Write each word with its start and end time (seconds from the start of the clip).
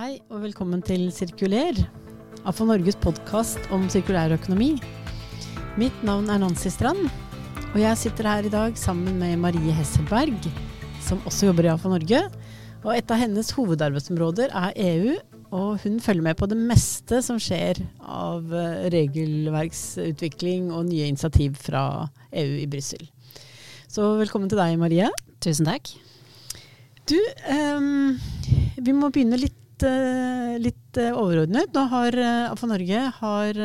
Hei 0.00 0.14
og 0.32 0.38
velkommen 0.40 0.80
til 0.80 1.10
Sirkuler, 1.12 1.76
AFO 2.48 2.64
Norges 2.64 2.96
podkast 3.02 3.66
om 3.68 3.82
sirkulær 3.92 4.32
økonomi. 4.32 4.70
Mitt 5.76 5.98
navn 6.08 6.30
er 6.32 6.40
Nancy 6.40 6.70
Strand, 6.72 7.10
og 7.66 7.76
jeg 7.82 7.98
sitter 8.00 8.30
her 8.30 8.48
i 8.48 8.52
dag 8.54 8.78
sammen 8.80 9.18
med 9.20 9.36
Marie 9.42 9.74
Hesselberg, 9.76 10.48
som 11.04 11.20
også 11.28 11.50
jobber 11.50 11.68
i 11.68 11.72
AFO 11.74 11.92
Norge. 11.92 12.22
Og 12.80 12.94
et 12.94 13.12
av 13.12 13.20
hennes 13.20 13.52
hovedarbeidsområder 13.58 14.56
er 14.62 14.80
EU, 14.86 15.18
og 15.52 15.84
hun 15.84 16.00
følger 16.00 16.30
med 16.30 16.40
på 16.40 16.48
det 16.48 16.56
meste 16.56 17.20
som 17.28 17.36
skjer 17.36 17.84
av 18.00 18.56
eh, 18.56 18.88
regelverksutvikling 18.96 20.72
og 20.72 20.88
nye 20.88 21.12
initiativ 21.12 21.60
fra 21.60 22.06
EU 22.32 22.56
i 22.62 22.68
Brussel. 22.72 23.04
Så 23.84 24.14
velkommen 24.24 24.48
til 24.48 24.64
deg, 24.64 24.80
Marie. 24.80 25.12
Tusen 25.44 25.68
takk. 25.68 25.92
Du, 27.04 27.18
um, 27.52 28.16
vi 28.80 28.92
må 28.96 29.12
begynne 29.12 29.36
litt, 29.44 29.59
litt 29.82 30.98
uh, 31.00 31.16
overordnet. 31.18 31.72
Nå 31.74 31.84
har 31.92 32.16
AFA 32.24 32.68
Norge 32.70 33.02
har, 33.20 33.60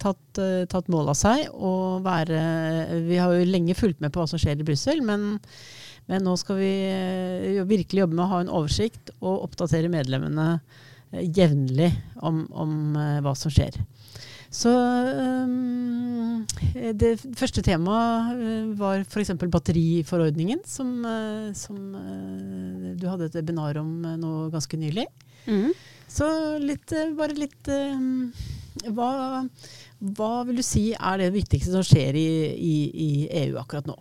tatt, 0.00 0.40
tatt, 0.72 0.90
mål 0.92 1.12
av 1.12 1.18
seg 1.18 1.52
å 1.52 1.72
være 2.04 2.40
Vi 3.06 3.20
har 3.20 3.34
jo 3.36 3.48
lenge 3.48 3.76
fulgt 3.78 4.02
med 4.02 4.12
på 4.14 4.22
hva 4.22 4.28
som 4.30 4.40
skjer 4.40 4.60
i 4.60 4.66
Brussel, 4.66 5.02
men, 5.04 5.38
men, 6.10 6.24
nå 6.24 6.36
skal 6.40 6.58
vi 6.60 6.72
virkelig 7.68 8.04
jobbe 8.04 8.18
med 8.18 8.24
å 8.26 8.32
ha 8.32 8.42
en 8.42 8.52
oversikt 8.62 9.12
og 9.20 9.48
oppdatere 9.48 9.92
medlemmene 9.92 10.56
jevnlig 11.12 11.90
om, 12.24 12.46
om 12.56 12.76
hva 13.24 13.34
som 13.36 13.52
skjer. 13.52 13.76
Så 14.52 14.70
um, 14.72 16.42
det 17.00 17.14
første 17.38 17.64
temaet 17.64 18.36
uh, 18.36 18.72
var 18.76 19.04
f.eks. 19.06 19.32
batteriforordningen, 19.40 20.60
som, 20.68 20.90
uh, 21.06 21.48
som 21.56 21.78
du 22.98 23.06
hadde 23.08 23.30
et 23.30 23.38
webinar 23.40 23.80
om 23.80 23.94
nå 24.20 24.32
ganske 24.52 24.80
nylig. 24.80 25.08
Mm. 25.48 25.72
Så 26.12 26.28
litt, 26.60 26.92
bare 27.16 27.34
litt 27.34 27.68
hva, 28.92 29.10
hva, 29.98 30.32
vil 30.44 30.60
du 30.60 30.64
si 30.66 30.90
er 30.92 31.22
det 31.22 31.32
viktigste 31.32 31.72
som 31.72 31.84
skjer 31.86 32.18
i, 32.20 32.28
i, 32.52 32.76
i 32.92 33.10
EU 33.46 33.56
akkurat 33.62 33.88
nå? 33.88 33.96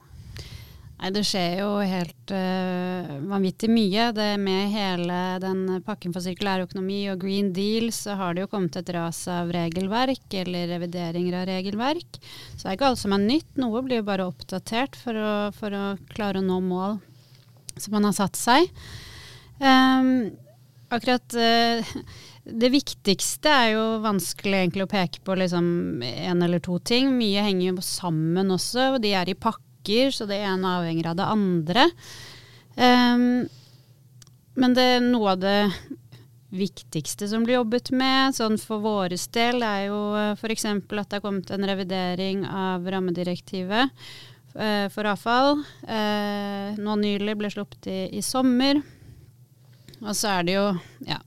Nei, 1.01 1.09
Det 1.15 1.23
skjer 1.25 1.55
jo 1.63 1.69
helt 1.81 2.31
uh, 2.35 3.13
vanvittig 3.31 3.71
mye. 3.73 4.11
Det 4.13 4.29
Med 4.37 4.69
hele 4.69 5.17
den 5.41 5.63
pakken 5.85 6.13
for 6.13 6.21
sirkulær 6.21 6.67
økonomi 6.67 6.99
og 7.09 7.23
Green 7.23 7.49
Deal 7.55 7.89
så 7.95 8.13
har 8.19 8.35
det 8.37 8.43
jo 8.45 8.51
kommet 8.51 8.77
et 8.77 8.91
ras 8.93 9.23
av 9.31 9.49
regelverk 9.53 10.35
eller 10.43 10.69
revideringer 10.75 11.39
av 11.39 11.47
regelverk. 11.49 12.19
Så 12.53 12.61
det 12.61 12.67
er 12.69 12.77
ikke 12.77 12.91
alt 12.91 13.01
som 13.01 13.15
er 13.17 13.23
nytt. 13.25 13.49
Noe 13.57 13.81
blir 13.85 14.03
jo 14.03 14.09
bare 14.11 14.27
oppdatert 14.29 14.99
for 14.99 15.17
å, 15.17 15.31
for 15.57 15.73
å 15.73 15.85
klare 16.13 16.43
å 16.43 16.45
nå 16.45 16.59
mål 16.67 16.99
som 17.81 17.97
man 17.97 18.05
har 18.05 18.13
satt 18.13 18.37
seg. 18.37 18.69
Um, 19.57 20.29
akkurat 20.93 21.33
uh, 21.33 21.97
det 22.45 22.71
viktigste 22.73 23.49
er 23.49 23.73
jo 23.73 23.83
vanskelig 24.05 24.67
egentlig 24.67 24.85
å 24.85 24.93
peke 24.93 25.25
på 25.25 25.33
liksom 25.39 25.65
eller 26.05 26.61
to 26.61 26.77
ting. 26.85 27.09
Mye 27.17 27.49
henger 27.49 27.71
jo 27.71 27.89
sammen 27.89 28.53
også. 28.53 28.91
og 28.99 29.01
De 29.01 29.15
er 29.17 29.33
i 29.33 29.37
pakke 29.37 29.70
pakker, 29.81 30.11
så 30.11 30.25
det 30.25 30.37
ene 30.37 30.77
avhenger 30.77 31.11
av 31.11 31.15
det 31.15 31.25
andre. 31.25 31.89
Um, 32.75 33.47
men 34.55 34.73
det 34.73 34.81
er 34.81 35.01
noe 35.01 35.31
av 35.31 35.39
det 35.39 35.71
viktigste 36.51 37.27
som 37.27 37.45
blir 37.45 37.55
jobbet 37.55 37.91
med, 37.91 38.35
sånn 38.35 38.57
for 38.59 38.81
vår 38.83 39.15
del, 39.31 39.63
er 39.63 39.87
jo 39.87 40.15
eh, 40.19 40.33
f.eks. 40.35 40.65
at 40.65 40.89
det 40.91 41.15
har 41.15 41.21
kommet 41.23 41.49
en 41.51 41.63
revidering 41.63 42.43
av 42.45 42.83
rammedirektivet 42.83 43.87
uh, 44.55 44.87
for 44.91 45.07
avfall. 45.07 45.63
Uh, 45.87 46.75
nå 46.75 46.97
nylig 46.99 47.37
ble 47.39 47.49
sluppet 47.49 47.87
i, 47.87 48.01
i 48.19 48.21
sommer. 48.21 48.81
Og 50.01 50.11
så 50.17 50.35
er 50.35 50.43
det 50.43 50.57
jo 50.57 50.67
ja, 51.07 51.21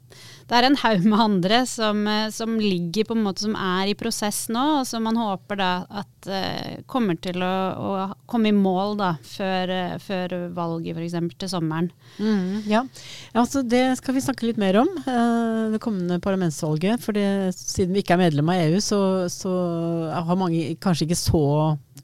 det 0.54 0.60
er 0.60 0.68
en 0.68 0.76
haug 0.78 1.06
med 1.10 1.18
andre 1.18 1.56
som, 1.66 2.04
eh, 2.06 2.28
som, 2.30 2.52
ligger 2.62 3.08
på 3.08 3.16
en 3.16 3.24
måte 3.24 3.42
som 3.42 3.56
er 3.58 3.90
i 3.90 3.96
prosess 3.98 4.44
nå, 4.54 4.62
og 4.78 4.86
som 4.86 5.02
man 5.02 5.18
håper 5.18 5.58
da 5.58 5.70
at 5.90 6.28
uh, 6.30 6.76
kommer 6.90 7.18
til 7.18 7.42
å, 7.42 7.54
å, 7.74 7.88
komme 8.30 8.52
i 8.52 8.54
mål 8.54 8.94
da 9.00 9.10
før, 9.26 9.72
uh, 9.74 9.96
før 10.02 10.36
valget 10.54 10.94
f.eks. 10.94 11.16
til 11.42 11.50
sommeren. 11.50 11.90
Mm, 12.22 12.62
ja. 12.70 12.84
ja, 13.34 13.44
så 13.50 13.64
det 13.66 13.82
skal 13.98 14.14
vi 14.14 14.22
snakke 14.22 14.46
litt 14.46 14.60
mer 14.62 14.78
om. 14.84 14.92
Uh, 15.08 15.74
det 15.74 15.82
kommende 15.82 16.20
parlamentsvalget. 16.22 17.02
For 17.02 17.16
det, 17.18 17.26
siden 17.58 17.96
vi 17.96 18.04
ikke 18.04 18.14
er 18.14 18.22
medlem 18.22 18.54
av 18.54 18.62
EU, 18.68 18.78
så, 18.84 19.00
så 19.32 19.54
har 20.14 20.38
mange 20.38 20.76
kanskje 20.78 21.08
ikke 21.08 21.18
så 21.18 21.44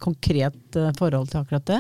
konkret 0.01 0.81
forhold 0.99 1.31
til 1.31 1.43
akkurat 1.43 1.67
det. 1.69 1.79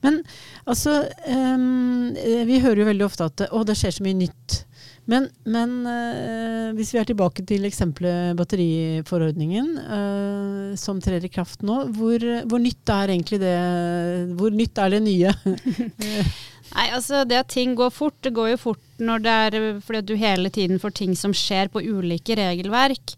Men 0.00 0.22
altså 0.64 1.02
um, 1.28 2.08
Vi 2.16 2.60
hører 2.62 2.80
jo 2.80 2.88
veldig 2.88 3.04
ofte 3.04 3.28
at 3.28 3.44
å, 3.50 3.62
det 3.68 3.76
skjer 3.78 3.98
så 3.98 4.06
mye 4.06 4.22
nytt. 4.24 4.62
Men, 5.08 5.26
men 5.48 5.70
øh, 5.88 6.74
hvis 6.76 6.92
vi 6.94 7.00
er 7.00 7.08
tilbake 7.08 7.42
til 7.48 7.64
eksempelet 7.66 8.36
batteriforordningen, 8.38 9.72
øh, 9.80 10.76
som 10.78 11.00
trer 11.02 11.24
i 11.24 11.32
kraft 11.32 11.64
nå, 11.66 11.82
hvor, 11.96 12.20
hvor, 12.46 12.62
nytt 12.62 12.92
er 12.94 13.14
egentlig 13.14 13.40
det 13.42 13.56
Hvor 14.38 14.54
nytt 14.54 14.78
er 14.78 14.94
det 14.94 15.02
nye? 15.02 15.32
Nei, 16.76 16.86
altså 16.94 17.24
Det 17.26 17.40
at 17.40 17.50
ting 17.50 17.74
går 17.78 17.90
fort, 17.90 18.18
det 18.22 18.34
går 18.36 18.52
jo 18.52 18.60
fort 18.68 19.02
når 19.02 19.24
det 19.24 19.36
er 19.46 19.80
fordi 19.82 20.02
du 20.06 20.14
hele 20.20 20.52
tiden 20.52 20.78
får 20.78 20.94
ting 21.00 21.16
som 21.18 21.34
skjer 21.34 21.72
på 21.72 21.82
ulike 21.82 22.36
regelverk. 22.38 23.16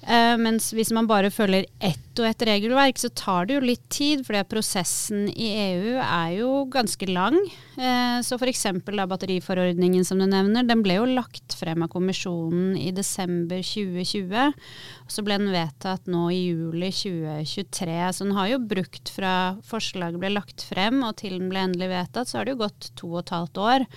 Uh, 0.00 0.32
mens 0.40 0.70
hvis 0.72 0.90
man 0.96 1.04
bare 1.04 1.28
følger 1.28 1.66
ett 1.84 2.20
og 2.20 2.24
ett 2.24 2.42
regelverk, 2.48 2.96
så 2.96 3.10
tar 3.12 3.46
det 3.46 3.58
jo 3.58 3.64
litt 3.68 3.82
tid, 3.92 4.22
fordi 4.24 4.40
prosessen 4.48 5.26
i 5.28 5.50
EU 5.60 5.98
er 6.00 6.30
jo 6.38 6.48
ganske 6.72 7.04
lang. 7.10 7.36
Uh, 7.76 8.16
så 8.24 8.38
f.eks. 8.40 8.64
batteriforordningen 8.80 10.06
som 10.08 10.22
du 10.22 10.24
nevner, 10.24 10.64
den 10.64 10.84
ble 10.84 10.96
jo 10.96 11.10
lagt 11.10 11.52
frem 11.58 11.84
av 11.84 11.92
kommisjonen 11.92 12.78
i 12.80 12.88
desember 12.96 13.60
2020. 13.60 14.56
Og 15.04 15.12
så 15.12 15.26
ble 15.26 15.36
den 15.42 15.52
vedtatt 15.52 16.08
nå 16.08 16.24
i 16.32 16.40
juli 16.48 16.90
2023. 16.96 18.00
Så 18.16 18.24
den 18.24 18.34
har 18.40 18.50
jo 18.54 18.62
brukt 18.72 19.12
fra 19.12 19.36
forslaget 19.68 20.20
ble 20.22 20.32
lagt 20.32 20.64
frem 20.64 21.04
og 21.04 21.18
til 21.20 21.36
den 21.36 21.52
ble 21.52 21.68
endelig 21.68 21.92
vedtatt, 21.92 22.32
så 22.32 22.40
har 22.40 22.48
det 22.48 22.56
jo 22.56 22.64
gått 22.64 22.92
to 22.96 23.12
og 23.12 23.22
et 23.26 23.36
halvt 23.36 23.64
år. 23.68 23.88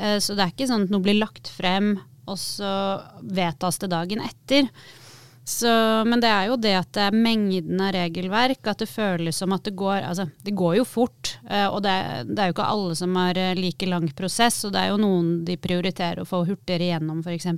Uh, 0.00 0.16
så 0.16 0.32
det 0.32 0.48
er 0.48 0.56
ikke 0.56 0.72
sånn 0.72 0.88
at 0.88 0.96
noe 0.96 1.04
blir 1.04 1.20
lagt 1.20 1.52
frem, 1.52 1.98
og 2.24 2.40
så 2.40 2.74
vedtas 3.20 3.84
det 3.84 3.92
dagen 3.92 4.24
etter. 4.24 4.72
Så, 5.44 5.68
men 6.08 6.22
det 6.24 6.30
er 6.32 6.46
jo 6.48 6.56
det 6.56 6.72
at 6.78 6.88
det 6.96 7.02
er 7.04 7.16
mengden 7.16 7.80
av 7.84 7.92
regelverk, 7.92 8.62
at 8.64 8.80
det 8.80 8.88
føles 8.88 9.36
som 9.36 9.52
at 9.52 9.66
det 9.66 9.74
går 9.76 10.06
Altså, 10.06 10.24
det 10.42 10.54
går 10.56 10.78
jo 10.78 10.86
fort. 10.88 11.34
Eh, 11.50 11.66
og 11.68 11.82
det, 11.84 11.96
det, 12.30 12.38
er 12.38 12.48
jo 12.48 12.54
ikke 12.56 12.70
alle 12.72 12.96
som 12.96 13.18
har 13.20 13.40
eh, 13.40 13.52
like 13.58 13.88
lang 13.90 14.08
prosess, 14.16 14.62
og 14.64 14.72
det 14.72 14.80
er 14.80 14.94
jo 14.94 15.02
noen 15.02 15.34
de 15.44 15.58
prioriterer 15.60 16.22
å 16.22 16.28
få 16.28 16.46
hurtigere 16.48 16.88
gjennom, 16.94 17.20
f.eks. 17.20 17.50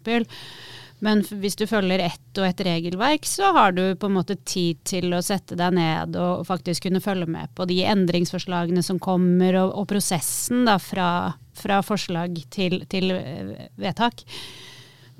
Men 1.06 1.22
hvis 1.28 1.58
du 1.60 1.66
følger 1.68 2.00
ett 2.08 2.38
og 2.40 2.48
ett 2.48 2.60
regelverk, 2.66 3.26
så 3.28 3.52
har 3.54 3.74
du 3.76 3.84
på 3.94 4.08
en 4.08 4.16
måte 4.16 4.38
tid 4.48 4.80
til 4.88 5.12
å 5.14 5.22
sette 5.22 5.54
deg 5.58 5.76
ned 5.76 6.16
og 6.18 6.46
faktisk 6.48 6.88
kunne 6.88 7.04
følge 7.04 7.28
med 7.30 7.52
på 7.54 7.68
de 7.68 7.82
endringsforslagene 7.86 8.82
som 8.82 8.98
kommer, 8.98 9.60
og, 9.62 9.74
og 9.76 9.90
prosessen 9.92 10.64
da 10.66 10.80
fra, 10.82 11.10
fra 11.54 11.82
forslag 11.86 12.40
til, 12.50 12.80
til 12.90 13.12
eh, 13.14 13.68
vedtak. 13.78 14.26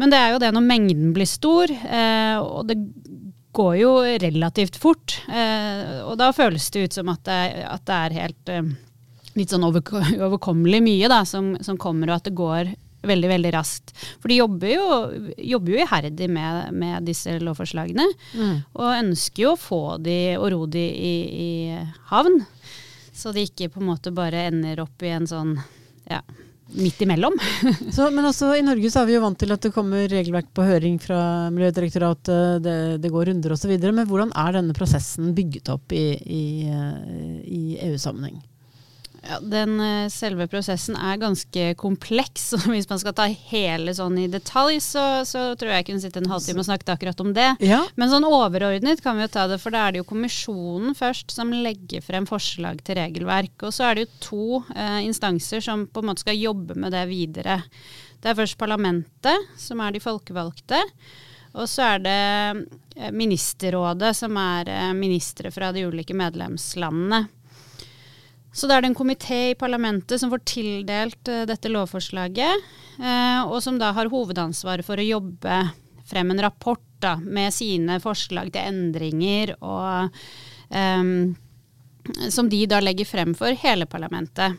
Men 0.01 0.13
det 0.13 0.21
er 0.21 0.35
jo 0.35 0.41
det 0.43 0.53
når 0.55 0.65
mengden 0.67 1.13
blir 1.17 1.29
stor, 1.29 1.73
eh, 1.73 2.37
og 2.41 2.67
det 2.69 2.77
går 3.57 3.77
jo 3.81 3.93
relativt 4.21 4.77
fort. 4.81 5.19
Eh, 5.29 6.03
og 6.05 6.17
da 6.21 6.33
føles 6.37 6.69
det 6.73 6.87
ut 6.87 6.99
som 6.99 7.13
at 7.13 7.23
det, 7.29 7.39
at 7.65 7.87
det 7.89 8.01
er 8.01 8.19
helt 8.21 8.53
eh, 8.53 8.75
litt 9.37 9.53
sånn 9.53 9.65
overkommelig 9.69 10.83
mye 10.85 11.13
da, 11.13 11.23
som, 11.29 11.55
som, 11.65 11.79
kommer, 11.81 12.11
og 12.11 12.21
at 12.21 12.29
det 12.29 12.37
går 12.37 12.75
veldig 13.07 13.29
veldig 13.31 13.53
raskt. 13.55 13.93
For 14.21 14.33
de 14.33 14.41
jobber 14.41 14.73
jo, 14.73 14.87
jobber 15.55 15.73
jo 15.73 15.83
iherdig 15.85 16.29
med, 16.33 16.73
med, 16.75 17.07
disse 17.07 17.37
lovforslagene. 17.39 18.07
Mm. 18.35 18.57
Og 18.75 18.97
ønsker 18.97 19.45
jo 19.45 19.53
å 19.55 19.61
få 19.61 19.83
de 20.03 20.19
og 20.41 20.51
ro 20.53 20.65
de 20.71 20.83
i, 20.83 21.15
i 21.47 21.51
havn. 22.11 22.41
Så 23.17 23.33
de 23.33 23.47
ikke 23.47 23.71
på 23.73 23.81
en 23.81 23.93
måte 23.93 24.13
bare 24.13 24.49
ender 24.51 24.83
opp 24.83 25.07
i 25.07 25.15
en 25.15 25.29
sånn 25.29 25.55
ja, 26.11 26.21
midt 26.75 27.03
imellom. 27.05 27.37
så, 27.97 28.09
men 28.11 28.27
også 28.27 28.53
i 28.59 28.65
Norge 28.67 28.91
så 28.91 29.03
er 29.03 29.11
vi 29.11 29.17
jo 29.17 29.23
vant 29.25 29.39
til 29.41 29.55
at 29.55 29.63
det 29.63 29.75
kommer 29.75 30.09
regelverk 30.11 30.51
på 30.57 30.67
høring 30.67 30.99
fra 31.03 31.21
Miljødirektoratet, 31.55 32.65
det, 32.65 32.77
det 33.05 33.13
går 33.15 33.31
runder 33.31 33.55
osv. 33.55 33.77
Men 33.87 34.09
hvordan 34.09 34.35
er 34.35 34.59
denne 34.59 34.77
prosessen 34.77 35.33
bygget 35.37 35.71
opp 35.73 35.95
i, 35.95 36.05
i, 36.27 36.45
i 37.47 37.63
EU-sammenheng? 37.89 38.43
Ja, 39.27 39.39
den 39.43 39.81
eh, 39.81 40.09
selve 40.13 40.47
prosessen 40.51 40.97
er 40.97 41.19
ganske 41.21 41.67
kompleks. 41.81 42.49
og 42.57 42.69
Hvis 42.71 42.89
man 42.91 43.01
skal 43.03 43.15
ta 43.17 43.27
hele 43.27 43.95
sånn 43.97 44.19
i 44.23 44.29
detalj, 44.31 44.79
så, 44.85 45.05
så 45.29 45.49
tror 45.59 45.73
jeg 45.73 45.83
jeg 45.83 45.89
kunne 45.91 46.05
sitte 46.05 46.23
en 46.23 46.31
halvtime 46.31 46.63
og 46.63 46.69
snakket 46.69 46.95
akkurat 46.95 47.23
om 47.25 47.33
det. 47.37 47.49
Ja. 47.65 47.83
Men 47.99 48.13
sånn 48.13 48.29
overordnet 48.29 49.03
kan 49.05 49.19
vi 49.19 49.27
jo 49.27 49.35
ta 49.37 49.47
det, 49.51 49.61
for 49.63 49.75
da 49.75 49.87
er 49.87 49.95
det 49.95 50.03
jo 50.03 50.09
kommisjonen 50.09 50.97
først 50.99 51.35
som 51.35 51.55
legger 51.55 52.05
frem 52.05 52.29
forslag 52.29 52.83
til 52.87 53.01
regelverk. 53.01 53.55
Og 53.67 53.75
så 53.75 53.91
er 53.91 53.97
det 53.97 54.07
jo 54.07 54.25
to 54.31 54.49
eh, 54.77 55.01
instanser 55.07 55.65
som 55.65 55.87
på 55.91 56.03
en 56.03 56.13
måte 56.13 56.27
skal 56.27 56.39
jobbe 56.39 56.79
med 56.79 56.95
det 56.95 57.07
videre. 57.11 57.61
Det 58.23 58.33
er 58.33 58.39
først 58.39 58.59
parlamentet, 58.61 59.57
som 59.61 59.83
er 59.83 59.95
de 59.95 60.03
folkevalgte. 60.03 60.81
Og 61.57 61.69
så 61.71 61.95
er 61.95 62.03
det 62.05 62.21
eh, 62.97 63.13
ministerrådet, 63.15 64.13
som 64.19 64.37
er 64.41 64.71
eh, 64.73 64.93
ministre 64.97 65.53
fra 65.55 65.73
de 65.73 65.87
ulike 65.89 66.17
medlemslandene. 66.17 67.25
Så 68.57 68.69
da 68.69 68.79
er 68.79 68.85
det 68.85 68.93
en 68.95 68.97
komité 68.97 69.51
i 69.51 69.59
parlamentet 69.59 70.21
som 70.21 70.31
får 70.33 70.45
tildelt 70.49 71.29
uh, 71.29 71.45
dette 71.49 71.69
lovforslaget, 71.69 72.69
uh, 72.97 73.43
og 73.45 73.59
som 73.65 73.77
da 73.81 73.93
har 73.97 74.09
hovedansvaret 74.13 74.87
for 74.87 74.97
å 74.97 75.05
jobbe 75.05 75.59
frem 76.09 76.33
en 76.33 76.41
rapport 76.41 76.81
da, 77.03 77.17
med 77.21 77.53
sine 77.53 77.99
forslag 78.01 78.49
til 78.55 78.71
endringer, 78.71 79.53
og 79.61 80.15
um, 80.71 81.35
som 82.33 82.49
de 82.49 82.63
da 82.71 82.81
legger 82.81 83.09
frem 83.09 83.35
for 83.37 83.53
hele 83.61 83.85
parlamentet. 83.91 84.57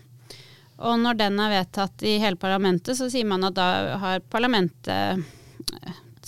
Og 0.77 0.99
når 1.01 1.17
den 1.17 1.39
er 1.41 1.55
vedtatt 1.55 2.03
i 2.05 2.19
hele 2.21 2.37
parlamentet, 2.37 2.93
så 2.99 3.07
sier 3.09 3.25
man 3.25 3.47
at 3.47 3.57
da 3.57 3.97
har 4.03 4.21
parlamentet 4.29 5.25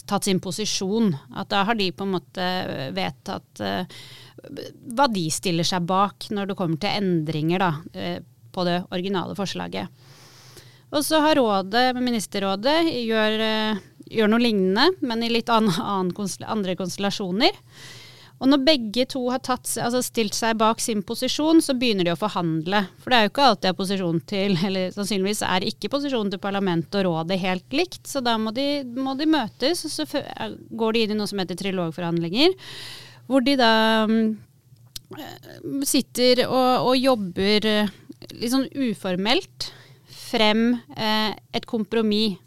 tatt 0.10 0.28
sin 0.28 0.42
posisjon. 0.44 1.14
At 1.38 1.52
da 1.54 1.64
har 1.68 1.78
de 1.80 1.92
på 1.94 2.08
en 2.08 2.16
måte 2.18 2.48
vedtatt 2.96 3.64
uh, 3.64 4.02
hva 4.96 5.08
de 5.12 5.26
stiller 5.34 5.68
seg 5.68 5.86
bak 5.90 6.30
når 6.34 6.52
det 6.52 6.58
kommer 6.60 6.82
til 6.82 7.02
endringer 7.02 7.64
da, 7.64 7.72
uh, 7.96 8.20
på 8.56 8.66
det 8.68 8.82
originale 8.90 9.38
forslaget. 9.38 10.06
Og 10.90 11.06
så 11.06 11.20
har 11.22 11.38
rådet, 11.38 11.92
ministerrådet, 12.02 12.80
gjør, 13.06 13.42
gjør 14.10 14.30
noe 14.32 14.42
lignende, 14.42 14.88
men 15.06 15.22
i 15.22 15.30
litt 15.30 15.52
an, 15.54 15.70
an, 15.70 16.10
andre 16.50 16.74
konstellasjoner. 16.80 17.60
Og 18.40 18.48
når 18.48 18.62
begge 18.64 19.04
to 19.12 19.22
har 19.34 19.42
tatt, 19.44 19.68
altså 19.84 20.00
stilt 20.04 20.36
seg 20.38 20.56
bak 20.62 20.80
sin 20.80 21.02
posisjon, 21.04 21.60
så 21.64 21.76
begynner 21.76 22.08
de 22.08 22.14
å 22.14 22.20
forhandle. 22.20 22.86
For 23.04 23.12
det 23.12 23.18
er 23.18 23.26
jo 23.26 23.32
ikke 23.34 23.48
alltid 23.50 23.80
posisjon 23.80 24.22
til, 24.32 24.56
eller 24.68 24.94
sannsynligvis 24.96 25.44
er 25.48 25.68
ikke 25.68 25.92
posisjonen 25.92 26.32
til 26.34 26.44
parlamentet 26.44 27.02
og 27.02 27.10
rådet 27.10 27.40
helt 27.44 27.76
likt. 27.76 28.06
Så 28.08 28.24
da 28.24 28.38
må 28.40 28.56
de, 28.56 28.68
må 28.96 29.18
de 29.20 29.28
møtes, 29.30 29.84
og 29.88 29.92
så 29.94 30.24
går 30.80 30.96
de 30.96 31.04
inn 31.04 31.16
i 31.16 31.20
noe 31.20 31.30
som 31.30 31.44
heter 31.44 31.60
trilogforhandlinger. 31.60 32.56
Hvor 33.30 33.44
de 33.46 33.58
da 33.60 33.74
um, 34.08 34.22
sitter 35.86 36.46
og, 36.48 36.88
og, 36.88 36.96
jobber 36.98 37.68
eh, 37.68 37.92
litt 38.40 38.54
sånn 38.54 38.70
uformelt 38.88 39.72
frem 40.30 40.72
eh, 40.96 41.36
et 41.54 41.68
kompromiss 41.70 42.40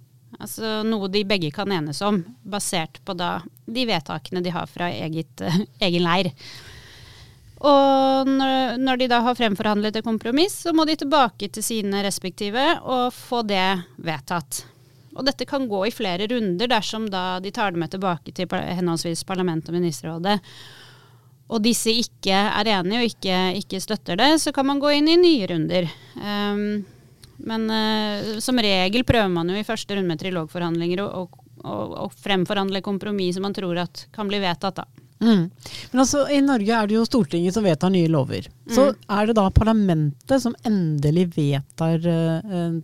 Altså 0.42 0.82
noe 0.86 1.06
de 1.12 1.22
begge 1.28 1.52
kan 1.54 1.70
enes 1.70 2.00
om, 2.02 2.18
basert 2.42 2.98
på 3.06 3.14
da 3.14 3.36
de 3.66 3.86
vedtakene 3.86 4.42
de 4.42 4.52
har 4.54 4.66
fra 4.70 4.90
eget, 4.90 5.44
egen 5.86 6.06
leir. 6.06 6.32
Og 7.62 8.26
når, 8.26 8.76
når, 8.82 8.98
de 8.98 9.06
da 9.12 9.20
har 9.22 9.38
fremforhandlet 9.38 10.00
et 10.00 10.06
kompromiss, 10.06 10.64
så 10.64 10.72
må 10.74 10.82
de 10.88 10.98
tilbake 10.98 11.46
til 11.54 11.62
sine 11.62 12.02
respektive 12.02 12.64
og 12.82 13.12
få 13.14 13.44
det 13.46 13.84
vedtatt. 14.02 14.64
Og 15.12 15.26
dette 15.28 15.46
kan 15.46 15.68
gå 15.70 15.84
i 15.86 15.94
flere 15.94 16.26
runder 16.30 16.70
dersom 16.72 17.06
da 17.12 17.38
de 17.44 17.52
tar 17.54 17.74
det 17.74 17.82
med 17.82 17.92
tilbake 17.92 18.32
til 18.34 18.50
henholdsvis 18.50 19.22
parlamentet 19.28 19.70
og 19.70 19.78
ministerrådet. 19.78 20.38
Og 21.52 21.60
disse 21.62 21.92
ikke 21.92 22.32
er 22.32 22.70
enige 22.78 22.98
og 22.98 23.10
ikke, 23.10 23.38
ikke, 23.60 23.82
støtter 23.84 24.18
det, 24.18 24.30
så 24.40 24.54
kan 24.56 24.66
man 24.66 24.80
gå 24.82 24.94
inn 24.96 25.10
i 25.12 25.18
nye 25.20 25.48
runder. 25.52 25.88
Um, 26.16 26.64
men 27.36 27.68
uh, 27.70 28.40
som 28.42 28.58
regel 28.58 29.04
prøver 29.08 29.30
man 29.32 29.50
jo 29.50 29.58
i 29.58 29.66
første 29.66 29.96
runde 29.96 30.10
med 30.10 30.20
trilogforhandlinger 30.22 31.04
å, 31.06 31.28
fremforhandle 32.18 32.80
kompromiss 32.82 33.36
som 33.36 33.44
man 33.46 33.54
tror 33.54 33.78
at 33.84 34.06
kan 34.10 34.26
bli 34.26 34.40
vedtatt. 34.42 34.80
da. 34.80 35.02
Mm. 35.22 35.44
Men 35.92 36.00
altså, 36.02 36.24
I 36.26 36.40
Norge 36.42 36.74
er 36.74 36.88
det 36.90 36.96
jo 36.96 37.04
Stortinget 37.06 37.54
som 37.54 37.62
vedtar 37.62 37.92
nye 37.94 38.08
lover. 38.10 38.48
Mm. 38.66 38.72
Så 38.74 38.88
er 38.90 39.28
det 39.28 39.36
da 39.38 39.44
parlamentet 39.54 40.42
som 40.42 40.56
endelig 40.66 41.28
vedtar 41.36 42.02
uh, 42.02 42.80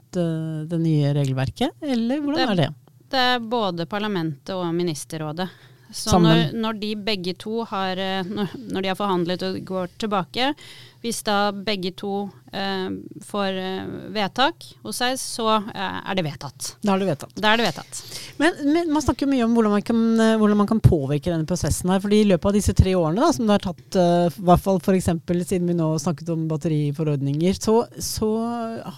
det 0.71 0.79
nye 0.85 1.15
regelverket, 1.17 1.75
eller 1.83 2.23
hvordan 2.23 2.39
det, 2.39 2.53
er 2.53 2.61
det? 2.63 2.69
Det 3.09 3.25
er 3.33 3.43
både 3.43 3.89
parlamentet 3.91 4.55
og 4.55 4.71
ministerrådet. 4.77 5.49
Så 5.91 6.19
når, 6.21 6.51
når, 6.53 6.77
de 6.83 6.91
begge 7.01 7.33
to 7.41 7.63
har, 7.69 7.97
eh, 7.97 8.27
når, 8.27 8.53
når 8.75 8.85
de 8.85 8.91
har 8.91 8.99
forhandlet 8.99 9.45
og 9.47 9.59
går 9.71 9.95
tilbake, 10.05 10.51
hvis 10.99 11.21
da 11.23 11.53
begge 11.53 11.93
to 11.95 12.25
eh, 12.51 12.89
får 13.29 13.59
eh, 13.61 13.91
vedtak 14.15 14.65
hos 14.83 14.99
seg, 14.99 15.15
så 15.21 15.47
eh, 15.61 15.99
er 16.03 16.19
det 16.19 16.25
vedtatt. 16.27 16.73
Da 16.83 16.97
er 16.97 17.03
det 17.03 17.09
vedtatt. 17.13 17.37
Da 17.39 17.53
er 17.53 17.61
det 17.61 17.69
vedtatt. 17.69 18.01
Men, 18.41 18.59
men 18.75 18.91
man 18.97 19.05
snakker 19.05 19.31
mye 19.31 19.45
om 19.47 19.55
hvordan 19.55 19.77
man, 19.77 19.85
kan, 19.87 20.03
eh, 20.25 20.35
hvordan 20.41 20.59
man, 20.59 20.71
kan, 20.71 20.83
påvirke 20.83 21.31
denne 21.31 21.47
prosessen 21.47 21.93
her. 21.95 22.03
fordi 22.03 22.23
i 22.25 22.27
løpet 22.33 22.51
av 22.51 22.59
disse 22.59 22.75
tre 22.75 22.97
årene 22.99 23.23
da, 23.23 23.31
som 23.35 23.47
det 23.47 23.57
har 23.59 23.65
tatt, 23.69 23.99
i 24.01 24.45
hvert 24.51 24.65
fall 24.65 24.83
f.eks. 24.83 25.09
siden 25.53 25.71
vi 25.71 25.79
nå 25.79 25.89
snakket 26.03 26.35
om 26.35 26.47
batteriforordninger, 26.51 27.59
så, 27.59 27.79
så, 28.03 28.33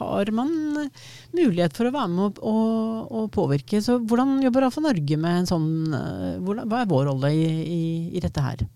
har 0.00 0.32
man 0.36 0.50
mulighet 1.36 1.76
for 1.76 1.88
å 1.88 1.94
være 1.94 2.12
med 2.14 2.40
og, 2.40 3.08
og, 3.10 3.30
påvirke. 3.34 3.84
Så 3.84 3.98
hvordan 4.00 4.38
jobber 4.44 4.70
AFA 4.70 4.84
Norge 4.88 5.20
med 5.20 5.42
en 5.42 5.48
sånn 5.50 5.70
Hva 5.90 6.82
er 6.82 6.90
vår 6.90 7.10
rolle 7.10 7.32
i, 7.36 7.48
i, 7.60 7.82
i 8.16 8.22
dette 8.22 8.44
her? 8.44 8.68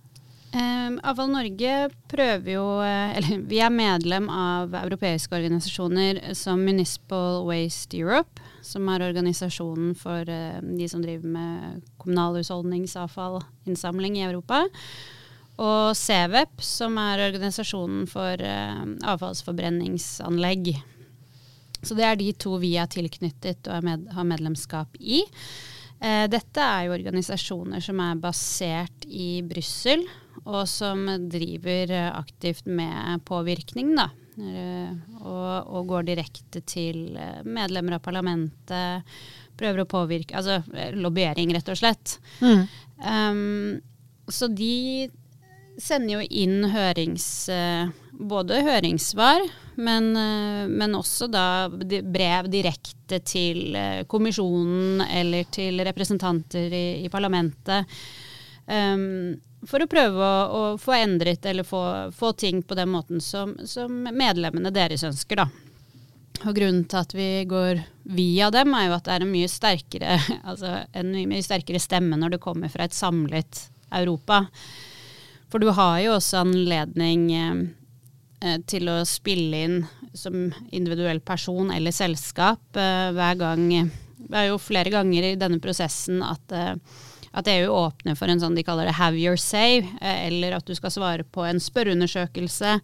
Um, 0.54 1.00
Avfall 1.02 1.32
Norge 1.32 1.88
prøver 2.06 2.52
jo 2.52 2.78
eh, 2.84 3.14
Eller 3.18 3.40
vi 3.50 3.58
er 3.58 3.72
medlem 3.74 4.28
av 4.30 4.70
europeiske 4.84 5.34
organisasjoner 5.34 6.20
som 6.38 6.62
Municipal 6.62 7.42
Waste 7.48 7.98
Europe, 7.98 8.38
som 8.62 8.86
er 8.92 9.02
organisasjonen 9.08 9.94
for 9.98 10.22
uh, 10.30 10.60
de 10.62 10.88
som 10.90 11.02
driver 11.02 11.28
med 11.34 11.82
kommunalhusholdningsavfallinnsamling 11.98 14.16
i 14.20 14.26
Europa. 14.28 14.58
Og 15.58 15.96
CVEP, 15.98 16.62
som 16.62 16.98
er 17.02 17.26
organisasjonen 17.28 18.06
for 18.10 18.34
uh, 18.38 18.84
avfallsforbrenningsanlegg. 19.10 20.82
Så 21.82 21.94
det 21.98 22.04
er 22.06 22.16
de 22.20 22.32
to 22.38 22.58
vi 22.62 22.76
er 22.78 22.86
tilknyttet 22.90 23.68
og 23.74 23.84
med, 23.86 24.06
har 24.14 24.24
medlemskap 24.28 24.96
i. 25.02 25.24
Uh, 26.02 26.26
dette 26.32 26.64
er 26.64 26.88
jo 26.88 26.96
organisasjoner 26.96 27.82
som 27.84 28.02
er 28.02 28.20
basert 28.20 29.06
i 29.08 29.38
Brussel 29.46 30.04
og 30.44 30.66
som 30.68 31.06
driver 31.30 31.92
eh, 31.94 32.10
aktivt 32.12 32.66
med 32.66 33.24
påvirkning, 33.24 33.94
da. 33.96 34.10
Eh, 34.34 34.92
og, 35.22 35.70
og, 35.70 35.80
går 35.88 36.08
direkte 36.10 36.60
til 36.66 37.16
eh, 37.16 37.40
medlemmer 37.46 37.96
av 37.96 38.04
parlamentet. 38.04 39.16
Prøver 39.54 39.84
å 39.84 39.86
påvirke 39.88 40.34
Altså 40.34 40.58
lobbyering, 40.98 41.52
rett 41.54 41.70
og 41.70 41.78
slett. 41.78 42.16
Mm. 42.42 42.64
Um, 42.98 43.80
så 44.26 44.48
de 44.50 45.06
sender 45.80 46.20
jo 46.20 46.28
inn 46.30 46.70
hørings... 46.74 47.28
Både 48.14 48.60
høringssvar, 48.62 49.40
men, 49.82 50.12
men 50.70 50.92
også 50.94 51.26
da 51.26 51.66
brev 51.66 52.46
direkte 52.46 53.18
til 53.26 53.74
kommisjonen 54.06 55.02
eller 55.02 55.48
til 55.50 55.82
representanter 55.82 56.70
i, 56.70 56.84
i 57.02 57.10
parlamentet. 57.10 57.90
Um, 58.70 59.34
for 59.68 59.84
å 59.84 59.88
prøve 59.88 60.20
å, 60.20 60.44
å, 60.44 60.62
få 60.80 60.96
endret 60.96 61.44
eller 61.48 61.66
få, 61.66 61.82
få, 62.14 62.32
ting 62.38 62.62
på 62.64 62.76
den 62.76 62.90
måten 62.92 63.20
som, 63.20 63.54
som, 63.68 64.04
medlemmene 64.12 64.72
deres 64.74 65.04
ønsker. 65.06 65.42
da. 65.42 65.48
Og 66.44 66.56
Grunnen 66.56 66.84
til 66.90 67.00
at 67.00 67.14
vi 67.16 67.28
går 67.48 67.82
via 68.16 68.50
dem, 68.54 68.74
er 68.76 68.88
jo 68.88 68.96
at 68.96 69.06
det 69.06 69.14
er 69.14 69.26
en 69.26 69.32
mye 69.32 69.50
sterkere, 69.50 70.18
altså 70.50 70.76
en 70.92 71.14
mye 71.14 71.44
sterkere 71.44 71.82
stemme 71.82 72.18
når 72.20 72.36
det 72.36 72.42
kommer 72.44 72.72
fra 72.72 72.88
et 72.88 72.96
samlet 72.96 73.66
Europa. 73.94 74.44
For 75.54 75.62
du 75.62 75.68
har 75.70 76.00
jo 76.02 76.16
også 76.16 76.40
anledning 76.42 77.28
eh, 77.30 78.56
til 78.66 78.90
å 78.90 78.96
spille 79.06 79.60
inn 79.68 79.76
som 80.10 80.48
individuell 80.74 81.20
person 81.22 81.70
eller 81.70 81.94
selskap 81.94 82.74
eh, 82.74 83.12
hver 83.14 83.38
gang 83.38 83.68
Det 84.18 84.34
er 84.40 84.48
jo 84.48 84.58
flere 84.58 84.90
ganger 84.90 85.28
i 85.28 85.36
denne 85.38 85.62
prosessen 85.62 86.24
at 86.26 86.54
eh, 86.58 86.74
at 87.34 87.48
EU 87.50 87.70
åpner 87.74 88.14
for 88.18 88.30
en 88.30 88.38
sånn 88.38 88.54
de 88.54 88.62
kaller 88.62 88.86
det 88.86 88.94
'have 88.94 89.18
your 89.18 89.36
say', 89.36 89.82
eh, 90.00 90.26
eller 90.26 90.54
at 90.54 90.66
du 90.66 90.74
skal 90.74 90.90
svare 90.90 91.24
på 91.24 91.42
en 91.42 91.58
spørreundersøkelse 91.58 92.80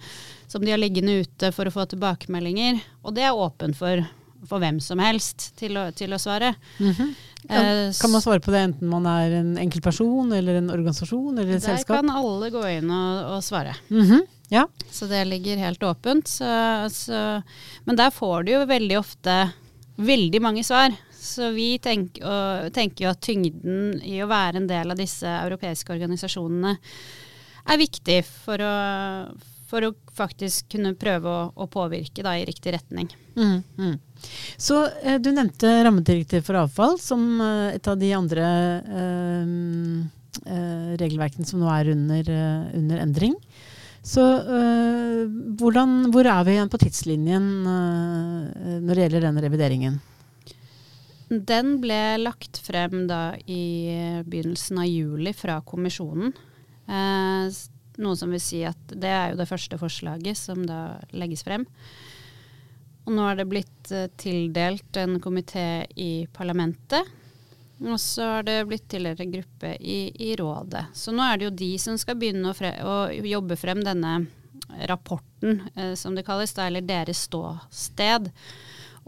som 0.48 0.64
de 0.64 0.70
har 0.70 0.78
liggende 0.78 1.20
ute 1.22 1.52
for 1.52 1.66
å 1.66 1.74
få 1.74 1.86
tilbakemeldinger. 1.86 2.80
Og 3.04 3.14
det 3.14 3.22
er 3.22 3.34
åpent 3.34 3.76
for, 3.76 4.06
for 4.48 4.62
hvem 4.62 4.80
som 4.82 5.00
helst 5.02 5.50
til 5.60 5.76
å, 5.78 5.88
til 5.96 6.12
å 6.14 6.18
svare. 6.18 6.54
Mm 6.78 6.92
-hmm. 6.92 7.14
kan, 7.48 7.64
eh, 7.66 7.92
kan, 8.00 8.10
man 8.10 8.22
svare 8.22 8.40
på 8.40 8.50
det 8.50 8.60
enten 8.60 8.88
man 8.88 9.06
er 9.06 9.30
en 9.40 9.58
enkeltperson 9.58 10.32
eller 10.32 10.54
en 10.54 10.70
organisasjon 10.70 11.38
eller 11.38 11.56
et 11.56 11.62
der 11.62 11.76
selskap? 11.76 11.96
Der 11.96 12.08
kan 12.08 12.16
alle 12.16 12.50
gå 12.50 12.64
inn 12.78 12.90
og, 12.90 13.36
og 13.36 13.44
svare. 13.44 13.76
Mm 13.90 14.06
-hmm. 14.06 14.20
ja. 14.48 14.66
Så 14.90 15.06
det 15.06 15.24
ligger 15.24 15.56
helt 15.56 15.82
åpent. 15.82 16.28
Så, 16.28 16.88
så, 16.90 17.42
men 17.84 17.96
der 17.96 18.10
får 18.10 18.42
du 18.42 18.52
jo 18.52 18.66
veldig 18.66 18.98
ofte 18.98 19.52
veldig 19.96 20.42
mange 20.42 20.64
svar. 20.64 20.92
Så 21.12 21.50
vi 21.50 21.78
tenker, 21.78 22.70
tenker, 22.70 23.04
jo 23.04 23.10
at 23.10 23.20
tyngden 23.20 24.00
i 24.02 24.22
å 24.22 24.26
være 24.26 24.56
en 24.56 24.66
del 24.66 24.90
av 24.90 24.96
disse 24.96 25.26
europeiske 25.26 25.92
organisasjonene 25.92 26.78
er 27.66 27.78
viktig 27.78 28.24
for 28.24 28.62
å, 28.64 28.74
for 29.70 29.86
å 29.86 29.94
faktisk 30.16 30.72
kunne 30.74 30.96
prøve 30.98 31.30
å, 31.30 31.42
å 31.54 31.66
påvirke 31.70 32.24
da, 32.26 32.34
i 32.36 32.46
riktig 32.48 32.74
retning. 32.74 33.10
Mm, 33.36 33.60
mm. 33.78 33.96
Så 34.60 34.82
eh, 35.02 35.20
Du 35.22 35.30
nevnte 35.32 35.70
rammedirektiv 35.86 36.44
for 36.48 36.58
avfall 36.64 36.98
som 37.00 37.22
eh, 37.40 37.76
et 37.78 37.90
av 37.90 37.98
de 38.00 38.14
andre 38.16 38.48
eh, 39.00 39.52
eh 40.40 40.94
regelverkene 41.00 41.46
som 41.46 41.62
nå 41.62 41.70
er 41.72 41.92
under, 41.94 42.30
eh, 42.34 42.70
under 42.78 43.02
endring. 43.02 43.36
Så 44.02 44.22
øh, 44.24 45.26
hvordan, 45.60 46.06
hvor 46.10 46.24
er 46.24 46.44
vi 46.46 46.54
igjen 46.54 46.70
på 46.72 46.78
tidslinjen 46.80 47.48
når 47.66 48.94
det 48.94 49.02
gjelder 49.04 49.26
den 49.26 49.40
revideringen? 49.44 49.98
Den 51.30 51.76
ble 51.78 51.98
lagt 52.18 52.58
frem 52.64 53.04
da 53.06 53.36
i 53.46 53.92
begynnelsen 54.26 54.80
av 54.82 54.88
juli 54.88 55.34
fra 55.36 55.60
kommisjonen. 55.62 56.32
Eh, 56.90 57.44
Noe 58.00 58.16
som 58.16 58.32
vil 58.32 58.42
si 58.42 58.62
at 58.66 58.94
det 58.96 59.10
er 59.12 59.32
jo 59.32 59.40
det 59.40 59.48
første 59.50 59.78
forslaget 59.80 60.38
som 60.38 60.64
da 60.66 60.98
legges 61.12 61.44
frem. 61.46 61.66
Og 63.06 63.14
nå 63.16 63.24
er 63.26 63.40
det 63.40 63.48
blitt 63.50 63.92
uh, 63.94 64.08
tildelt 64.20 64.96
en 65.00 65.18
komité 65.22 65.84
i 65.96 66.26
parlamentet. 66.32 67.16
Og 67.80 67.96
så 68.00 68.26
har 68.36 68.44
det 68.44 68.58
blitt 68.68 68.88
tildelt 68.92 69.22
en 69.24 69.32
gruppe 69.32 69.72
i, 69.80 70.12
i, 70.14 70.34
rådet. 70.36 70.90
Så 70.92 71.14
nå 71.16 71.24
er 71.24 71.38
det 71.38 71.48
jo 71.48 71.54
de 71.62 71.70
som 71.80 71.96
skal 71.98 72.18
begynne 72.20 72.52
å, 72.52 72.56
fre 72.56 72.74
å 72.84 72.96
jobbe 73.08 73.56
frem 73.56 73.80
denne 73.84 74.18
rapporten, 74.86 75.62
eh, 75.74 75.94
som 75.96 76.14
det 76.14 76.26
kalles, 76.26 76.52
da, 76.54 76.68
eller 76.68 76.84
deres 76.84 77.24
ståsted. 77.24 78.28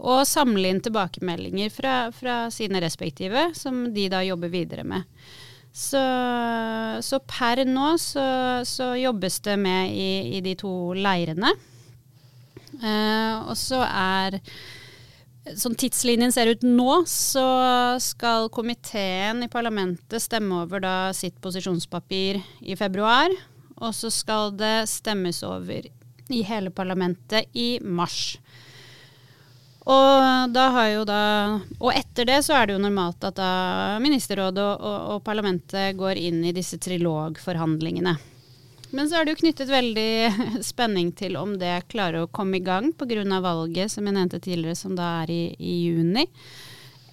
Og 0.01 0.25
samle 0.27 0.73
inn 0.73 0.81
tilbakemeldinger 0.81 1.69
fra, 1.69 1.95
fra 2.11 2.37
sine 2.51 2.81
respektive, 2.81 3.51
som 3.55 3.85
de 3.93 4.07
da 4.09 4.23
jobber 4.25 4.49
videre 4.49 4.83
med. 4.83 5.05
Så, 5.73 6.01
så 7.01 7.17
per 7.25 7.63
nå 7.65 7.95
så, 7.97 8.25
så, 8.69 8.91
jobbes 8.99 9.39
det 9.47 9.57
med 9.57 9.95
i, 9.97 10.37
i 10.37 10.41
de 10.45 10.53
to 10.59 10.93
leirene. 10.93 11.49
Eh, 12.77 13.35
og 13.41 13.57
så 13.57 13.81
er 13.87 14.41
Sånn 15.59 15.73
tidslinjen 15.75 16.31
ser 16.31 16.47
ut 16.53 16.61
nå, 16.63 17.01
så 17.09 17.43
skal 17.99 18.45
komiteen 18.55 19.43
i 19.43 19.49
parlamentet 19.51 20.23
stemme 20.23 20.61
over 20.63 20.79
da 20.79 20.93
sitt 21.11 21.35
posisjonspapir 21.43 22.39
i 22.63 22.77
februar. 22.79 23.33
Og 23.75 23.91
så 23.91 24.07
skal 24.07 24.53
det 24.55 24.85
stemmes 24.87 25.41
over 25.43 25.89
i 26.31 26.39
hele 26.47 26.71
parlamentet 26.71 27.51
i 27.59 27.75
mars. 27.83 28.37
Og, 29.83 30.57
jo 30.93 31.01
da, 31.03 31.21
og 31.79 31.89
etter 31.91 32.27
det 32.29 32.37
så 32.45 32.55
er 32.55 32.67
det 32.67 32.77
jo 32.77 32.83
normalt 32.83 33.25
at 33.27 33.39
Ministerrådet 33.99 34.63
og, 34.63 34.79
og, 34.79 34.99
og 35.15 35.23
parlamentet 35.25 35.97
går 35.99 36.21
inn 36.21 36.39
i 36.47 36.53
disse 36.55 36.79
trilogforhandlingene. 36.79 38.15
Men 38.93 39.09
så 39.09 39.17
er 39.17 39.25
det 39.25 39.33
jo 39.33 39.41
knyttet 39.41 39.71
veldig 39.73 40.11
spenning 40.71 41.09
til 41.17 41.35
om 41.39 41.57
det 41.59 41.87
klarer 41.91 42.23
å 42.23 42.29
komme 42.31 42.59
i 42.59 42.63
gang 42.63 42.91
pga. 42.93 43.41
valget 43.41 43.91
som 43.91 44.05
jeg 44.05 44.13
nevnte 44.13 44.39
tidligere, 44.39 44.77
som 44.77 44.95
da 44.95 45.23
er 45.23 45.31
i, 45.33 45.43
i 45.57 45.75
juni. 45.89 46.27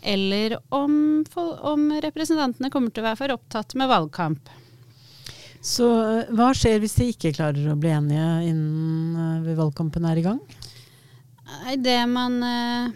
Eller 0.03 0.59
om, 0.69 1.25
om, 1.37 1.91
representantene 2.05 2.71
kommer 2.71 2.93
til 2.93 3.03
å 3.03 3.09
være 3.09 3.17
for 3.17 3.33
opptatt 3.33 3.75
med 3.75 3.89
valgkamp. 3.89 4.53
Så 5.61 5.89
hva 6.33 6.53
skjer 6.57 6.79
hvis 6.81 6.97
de 6.97 7.11
ikke 7.13 7.35
klarer 7.37 7.73
å 7.73 7.77
bli 7.77 7.91
enige 7.93 8.29
innen 8.49 9.43
eh, 9.45 9.57
valgkampen 9.57 10.07
er 10.09 10.21
i 10.21 10.25
gang? 10.25 10.41
Nei, 11.51 11.77
det 11.83 11.99
man 12.11 12.39
eh, 12.47 12.93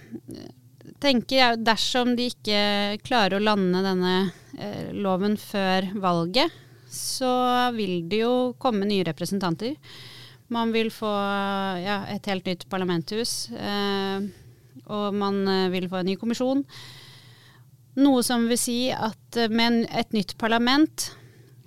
tenker 1.02 1.40
er 1.42 1.61
dersom 1.61 2.14
de 2.18 2.28
ikke 2.30 2.99
klarer 3.04 3.38
å 3.38 3.44
lande 3.44 3.82
denne 3.84 4.14
eh, 4.56 4.92
loven 4.94 5.37
før 5.40 5.90
valget, 6.00 6.54
så 6.90 7.32
vil 7.75 8.04
det 8.11 8.23
jo 8.23 8.34
komme 8.62 8.87
nye 8.88 9.06
representanter. 9.06 9.75
Man 10.54 10.75
vil 10.75 10.92
få 10.92 11.11
ja, 11.82 12.04
et 12.12 12.26
helt 12.30 12.46
nytt 12.46 12.66
parlamenthus, 12.70 13.49
eh, 13.50 14.26
og 14.84 15.16
man 15.16 15.40
vil 15.73 15.88
få 15.90 16.02
en 16.02 16.11
ny 16.12 16.18
kommisjon. 16.20 16.62
Noe 17.99 18.25
som 18.26 18.49
vil 18.50 18.58
si 18.61 18.78
at 18.92 19.38
med 19.50 19.84
et 19.88 20.14
nytt 20.14 20.37
parlament, 20.38 21.08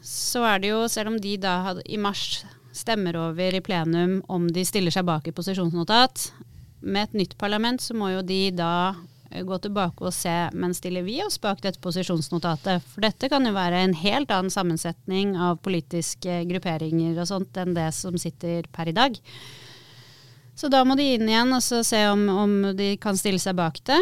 så 0.03 0.43
er 0.47 0.61
det 0.63 0.71
jo, 0.71 0.83
selv 0.91 1.13
om 1.13 1.17
de 1.19 1.33
da 1.41 1.75
i 1.83 1.99
mars 1.99 2.43
stemmer 2.77 3.17
over 3.19 3.55
i 3.57 3.63
plenum 3.63 4.19
om 4.31 4.45
de 4.53 4.63
stiller 4.67 4.93
seg 4.93 5.07
bak 5.07 5.27
i 5.27 5.33
posisjonsnotat, 5.35 6.29
med 6.81 7.07
et 7.07 7.21
nytt 7.23 7.37
parlament 7.41 7.81
så 7.81 7.95
må 7.97 8.11
jo 8.13 8.23
de 8.25 8.51
da 8.55 8.95
eh, 9.31 9.43
gå 9.45 9.59
tilbake 9.63 10.05
og 10.05 10.15
se 10.15 10.35
men 10.53 10.75
stiller 10.77 11.05
vi 11.05 11.19
oss 11.25 11.39
bak 11.41 11.61
dette 11.63 11.81
posisjonsnotatet. 11.83 12.85
For 12.93 13.05
dette 13.05 13.29
kan 13.31 13.45
jo 13.47 13.55
være 13.55 13.81
en 13.85 13.95
helt 13.97 14.33
annen 14.33 14.53
sammensetning 14.53 15.35
av 15.37 15.61
politiske 15.65 16.43
grupperinger 16.49 17.17
og 17.17 17.29
sånt 17.31 17.57
enn 17.61 17.75
det 17.77 17.89
som 17.97 18.19
sitter 18.21 18.69
per 18.73 18.91
i 18.91 18.97
dag. 18.97 19.17
Så 20.57 20.71
da 20.73 20.81
må 20.85 20.95
de 20.97 21.11
inn 21.15 21.27
igjen 21.29 21.53
og 21.53 21.61
se 21.61 21.99
om, 22.09 22.23
om 22.33 22.55
de 22.77 22.95
kan 23.01 23.17
stille 23.17 23.41
seg 23.41 23.57
bak 23.59 23.77
det. 23.85 23.99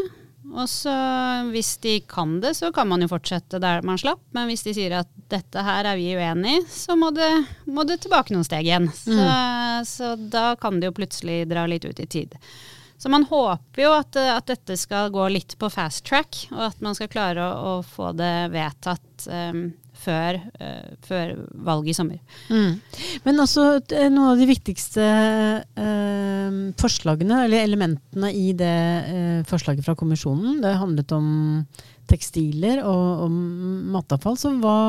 Og 0.53 0.69
så 0.69 0.93
hvis 1.49 1.75
de 1.83 1.97
kan 2.09 2.37
det, 2.43 2.53
så 2.57 2.71
kan 2.75 2.87
man 2.87 3.01
jo 3.03 3.09
fortsette 3.11 3.59
der 3.61 3.81
man 3.85 3.99
slapp. 3.99 4.21
Men 4.35 4.49
hvis 4.49 4.65
de 4.67 4.75
sier 4.77 4.97
at 4.99 5.09
dette 5.31 5.63
her 5.65 5.89
er 5.89 5.99
vi 5.99 6.11
uenig 6.15 6.59
i, 6.59 6.63
så 6.69 6.97
må 6.99 7.09
det, 7.15 7.29
må 7.65 7.85
det, 7.87 8.01
tilbake 8.05 8.35
noen 8.35 8.45
steg 8.47 8.67
igjen. 8.67 8.89
Så, 8.93 9.15
mm. 9.15 9.85
så, 9.89 10.13
da 10.15 10.47
kan 10.61 10.79
det 10.79 10.91
jo 10.91 10.97
plutselig 11.01 11.43
dra 11.49 11.65
litt 11.69 11.87
ut 11.87 11.99
i 11.99 12.07
tid. 12.07 12.37
Så 12.97 13.11
man 13.11 13.25
håper 13.27 13.81
jo 13.81 13.91
at, 13.95 14.15
at, 14.15 14.45
dette 14.47 14.77
skal 14.79 15.11
gå 15.11 15.25
litt 15.33 15.57
på 15.59 15.69
fast 15.73 16.05
track, 16.07 16.45
og 16.53 16.69
at 16.69 16.85
man 16.85 16.95
skal 16.95 17.11
klare 17.11 17.43
å, 17.43 17.73
å 17.75 17.83
få 17.83 18.13
det 18.15 18.35
vedtatt 18.53 19.27
um, 19.27 19.67
før, 19.95 20.39
uh, 20.61 20.93
før, 21.05 21.33
valget 21.67 21.93
i 21.93 21.97
sommer. 21.97 22.39
Mm. 22.49 22.77
Men 23.25 23.43
også 23.43 23.65
eh, 23.79 24.07
noen 24.11 24.33
av 24.33 24.41
de 24.41 24.47
viktigste 24.49 25.05
uh, 25.65 26.57
forslagene, 26.81 27.43
eller 27.45 27.65
elementene 27.65 28.31
i 28.35 28.49
det 28.57 28.79
uh, 29.09 29.43
forslaget 29.49 29.85
fra 29.85 29.97
kommisjonen, 29.99 30.59
det 30.63 30.75
handlet 30.79 31.13
om 31.15 31.29
tekstiler 32.09 32.83
og, 32.85 33.25
og 33.25 33.37
matavfall. 33.95 34.37
Så 34.39 34.53
hva, 34.61 34.79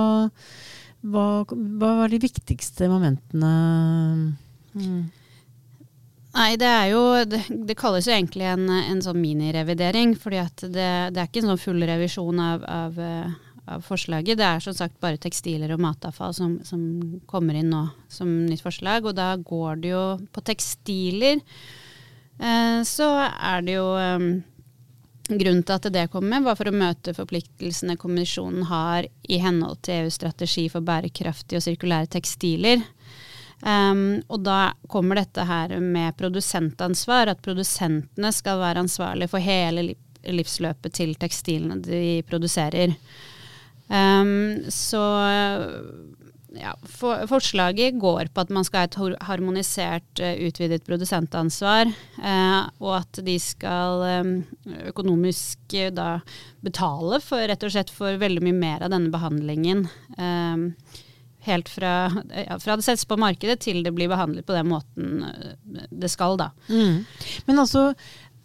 hva, 1.07 1.29
hva, 1.47 1.93
var 2.03 2.13
de 2.13 2.21
viktigste 2.23 2.91
momentene? 2.93 3.55
Mm. 4.77 5.07
Nei, 6.37 6.51
det 6.61 6.69
er 6.69 6.91
jo 6.93 7.03
Det, 7.25 7.39
det 7.49 7.79
kalles 7.81 8.05
jo 8.09 8.13
egentlig 8.13 8.45
en, 8.51 8.69
en 8.69 9.03
sånn 9.05 9.21
minirevidering. 9.23 10.17
fordi 10.21 10.43
det, 10.69 10.91
det, 11.15 11.21
er 11.21 11.29
ikke 11.29 11.45
en 11.45 11.53
sånn 11.55 11.63
full 11.63 11.87
revisjon 11.89 12.43
av, 12.43 12.67
av, 12.69 13.01
av, 13.67 13.85
forslaget. 13.85 14.39
Det 14.39 14.47
er 14.47 14.65
som 14.65 14.75
sagt 14.77 14.99
bare 15.03 15.21
tekstiler 15.21 15.75
og 15.75 15.83
matavfall 15.83 16.35
som, 16.37 16.59
som, 16.67 16.83
kommer 17.29 17.59
inn 17.59 17.71
nå 17.73 17.87
som 18.09 18.31
nytt 18.47 18.65
forslag. 18.65 19.07
Og 19.07 19.17
da 19.19 19.35
går 19.37 19.83
det 19.83 19.95
jo 19.95 20.05
på 20.33 20.45
tekstiler. 20.47 21.43
Eh, 22.39 22.83
så 22.87 23.11
er 23.27 23.67
det 23.67 23.79
jo 23.79 23.89
eh, 24.01 24.29
Grunnen 25.27 25.65
til 25.67 25.75
at 25.75 25.87
det 25.91 26.05
kommer, 26.13 26.39
var 26.45 26.55
for 26.55 26.71
å 26.71 26.79
møte 26.79 27.11
forpliktelsene 27.11 27.97
kommisjonen 27.99 28.69
har 28.69 29.09
i 29.27 29.41
henhold 29.43 29.81
til 29.83 30.05
EUs 30.05 30.21
strategi 30.21 30.69
for 30.71 30.87
bærekraftige 30.87 31.59
og 31.59 31.65
sirkulære 31.65 32.07
tekstiler. 32.15 32.85
Um, 33.59 34.21
og 34.29 34.45
da 34.47 34.77
kommer 34.87 35.19
dette 35.19 35.43
her 35.49 35.75
med 35.83 36.15
produsentansvar, 36.21 37.33
at 37.33 37.43
produsentene 37.43 38.31
skal 38.31 38.61
være 38.61 38.85
ansvarlig 38.85 39.31
for 39.33 39.43
hele 39.43 39.89
livsløpet 40.23 40.95
til 40.95 41.17
tekstilene 41.19 41.81
de 41.83 42.21
produserer. 42.29 42.95
Um, 43.87 44.65
så 44.73 45.03
ja, 46.57 46.73
for, 46.83 47.27
forslaget 47.31 47.99
går 48.01 48.31
på 48.33 48.43
at 48.43 48.53
man 48.55 48.67
skal 48.67 48.83
ha 48.83 48.89
et 48.89 49.25
harmonisert 49.29 50.23
uh, 50.23 50.35
utvidet 50.47 50.87
produsentansvar, 50.87 51.91
uh, 52.19 52.69
og 52.83 52.93
at 53.01 53.21
de 53.27 53.37
skal 53.43 54.05
um, 54.23 54.37
økonomisk 54.89 55.77
uh, 55.77 55.91
da 55.95 56.09
betale 56.65 57.21
for 57.25 57.47
rett 57.47 57.67
og 57.67 57.75
slett 57.75 57.93
for 57.95 58.19
veldig 58.21 58.45
mye 58.49 58.59
mer 58.59 58.87
av 58.87 58.95
denne 58.95 59.13
behandlingen. 59.15 59.87
Um, 60.19 60.71
helt 61.47 61.69
fra, 61.69 62.11
ja, 62.47 62.59
fra, 62.59 62.77
det 62.77 62.87
settes 62.87 63.07
på 63.07 63.19
markedet 63.21 63.61
til 63.63 63.85
det 63.87 63.95
blir 63.95 64.11
behandlet 64.11 64.47
på 64.47 64.55
den 64.57 64.71
måten 64.71 65.23
eh, 65.29 65.85
det 65.91 66.11
skal, 66.13 66.39
da. 66.41 66.51
Mm. 66.67 67.05
Men 67.47 67.63
altså 67.63 67.93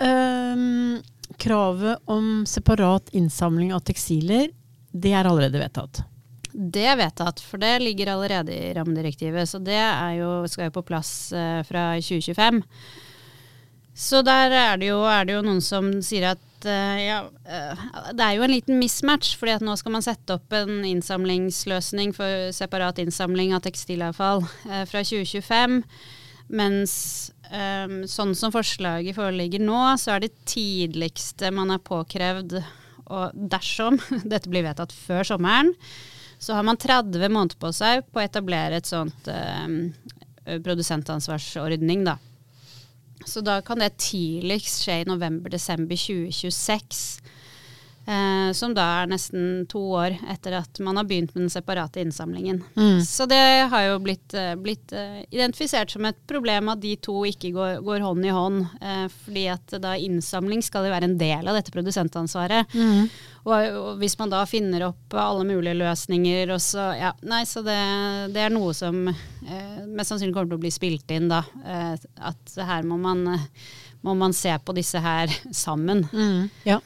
øh, 0.06 1.02
Kravet 1.42 2.12
om 2.12 2.44
separat 2.46 3.10
innsamling 3.16 3.72
av 3.74 3.86
tekstiler, 3.88 4.50
det 4.92 5.14
er 5.16 5.28
allerede 5.28 5.60
vedtatt? 5.62 6.04
Det 6.52 6.84
er 6.84 7.00
vedtatt, 7.00 7.40
for 7.40 7.62
det 7.62 7.80
ligger 7.80 8.12
allerede 8.12 8.52
i 8.52 8.74
rammedirektivet. 8.76 9.48
Så 9.50 9.62
det 9.64 9.80
jo, 10.18 10.32
skal 10.52 10.68
jo 10.68 10.76
på 10.76 10.86
plass 10.90 11.32
uh, 11.36 11.62
fra 11.68 11.94
2025. 12.02 12.62
Så 13.96 14.22
der 14.24 14.52
er 14.52 14.80
det, 14.80 14.90
jo, 14.92 15.02
er 15.08 15.28
det 15.28 15.38
jo 15.38 15.44
noen 15.46 15.62
som 15.64 15.88
sier 16.04 16.34
at 16.34 16.68
uh, 16.68 16.98
ja, 17.00 17.22
uh, 17.24 17.86
det 18.12 18.26
er 18.26 18.36
jo 18.36 18.48
en 18.48 18.56
liten 18.56 18.82
mismatch, 18.82 19.38
fordi 19.40 19.56
at 19.56 19.66
nå 19.66 19.78
skal 19.80 19.96
man 19.96 20.04
sette 20.04 20.36
opp 20.36 20.52
en 20.58 20.84
innsamlingsløsning 20.88 22.12
for 22.18 22.52
separat 22.56 23.00
innsamling 23.04 23.56
av 23.56 23.64
tekstilavfall 23.68 24.44
fra 24.68 25.06
2025. 25.08 25.84
Mens 26.52 26.94
sånn 28.08 28.32
som 28.36 28.52
forslaget 28.54 29.18
foreligger 29.18 29.60
nå, 29.60 29.80
så 30.00 30.14
er 30.14 30.24
det 30.24 30.46
tidligste 30.48 31.50
man 31.52 31.74
er 31.76 31.82
påkrevd 31.84 32.62
og 33.12 33.38
dersom 33.52 34.00
dette 34.32 34.52
blir 34.52 34.66
vedtatt 34.66 34.96
før 34.96 35.28
sommeren, 35.34 35.74
så 36.42 36.58
har 36.58 36.66
man 36.66 36.80
30 36.80 37.28
måneder 37.30 37.60
på 37.62 37.70
seg 37.76 38.08
på 38.10 38.18
å 38.18 38.26
etablere 38.26 38.80
et 38.80 38.90
sånt 38.90 39.28
produsentansvarsordning, 40.66 42.02
da. 42.08 42.16
Så 43.30 43.44
da 43.46 43.60
kan 43.62 43.78
det 43.78 44.00
tidligst 44.02 44.82
skje 44.86 45.04
i 45.04 45.06
november-desember 45.06 46.00
2026. 46.00 47.04
Eh, 48.12 48.52
som 48.54 48.74
da 48.76 48.84
er 49.02 49.12
nesten 49.12 49.66
to 49.72 49.80
år 49.96 50.18
etter 50.30 50.58
at 50.58 50.80
man 50.84 50.98
har 51.00 51.06
begynt 51.08 51.32
med 51.36 51.46
den 51.46 51.54
separate 51.54 52.02
innsamlingen. 52.02 52.64
Mm. 52.76 53.00
Så 53.08 53.28
det 53.30 53.70
har 53.72 53.86
jo 53.86 54.00
blitt, 54.04 54.34
eh, 54.34 54.56
blitt 54.60 54.92
eh, 54.92 55.22
identifisert 55.30 55.94
som 55.94 56.06
et 56.10 56.18
problem 56.28 56.74
at 56.74 56.82
de 56.82 56.96
to 57.00 57.22
ikke 57.30 57.54
går, 57.56 57.78
går 57.86 58.04
hånd 58.04 58.28
i 58.28 58.34
hånd. 58.36 58.66
Eh, 58.82 59.06
fordi 59.24 59.46
at 59.54 59.78
da 59.84 59.96
innsamling 59.96 60.66
skal 60.66 60.90
jo 60.90 60.96
være 60.96 61.08
en 61.08 61.18
del 61.22 61.48
av 61.48 61.56
dette 61.56 61.72
produsentansvaret. 61.72 62.76
Mm. 62.76 63.08
Og, 63.46 63.56
og 63.56 64.02
hvis 64.02 64.18
man 64.20 64.34
da 64.34 64.44
finner 64.50 64.90
opp 64.90 65.16
alle 65.18 65.48
mulige 65.48 65.78
løsninger, 65.80 66.52
og 66.52 66.62
så 66.62 66.92
Ja, 67.02 67.14
nei, 67.24 67.46
så 67.48 67.64
det, 67.66 67.80
det 68.36 68.44
er 68.44 68.54
noe 68.54 68.76
som 68.76 69.06
eh, 69.08 69.80
mest 69.88 70.12
sannsynlig 70.12 70.36
kommer 70.36 70.52
til 70.52 70.60
å 70.60 70.66
bli 70.66 70.74
spilt 70.74 71.16
inn, 71.16 71.32
da. 71.32 71.46
Eh, 71.64 71.96
at 72.28 72.60
her 72.60 72.84
må 72.86 73.00
man, 73.02 73.24
må 74.04 74.20
man 74.20 74.36
se 74.36 74.52
på 74.60 74.76
disse 74.76 75.00
her 75.00 75.32
sammen. 75.56 76.10
Mm. 76.12 76.50
Ja. 76.68 76.82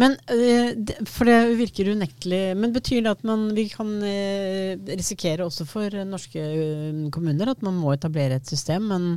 Men, 0.00 0.16
eh, 0.32 0.72
for 1.08 1.28
det 1.28 1.56
virker 1.58 1.90
unektelig 1.92 2.56
Men 2.56 2.72
betyr 2.72 3.02
det 3.04 3.12
at 3.12 3.24
man, 3.28 3.50
vi 3.56 3.66
kan 3.72 3.90
eh, 4.06 4.78
risikere 4.96 5.44
også 5.44 5.66
for 5.68 5.96
norske 6.08 6.40
eh, 6.40 7.02
kommuner 7.12 7.52
at 7.52 7.64
man 7.64 7.76
må 7.80 7.92
etablere 7.92 8.38
et 8.40 8.48
system, 8.48 8.88
men 8.88 9.10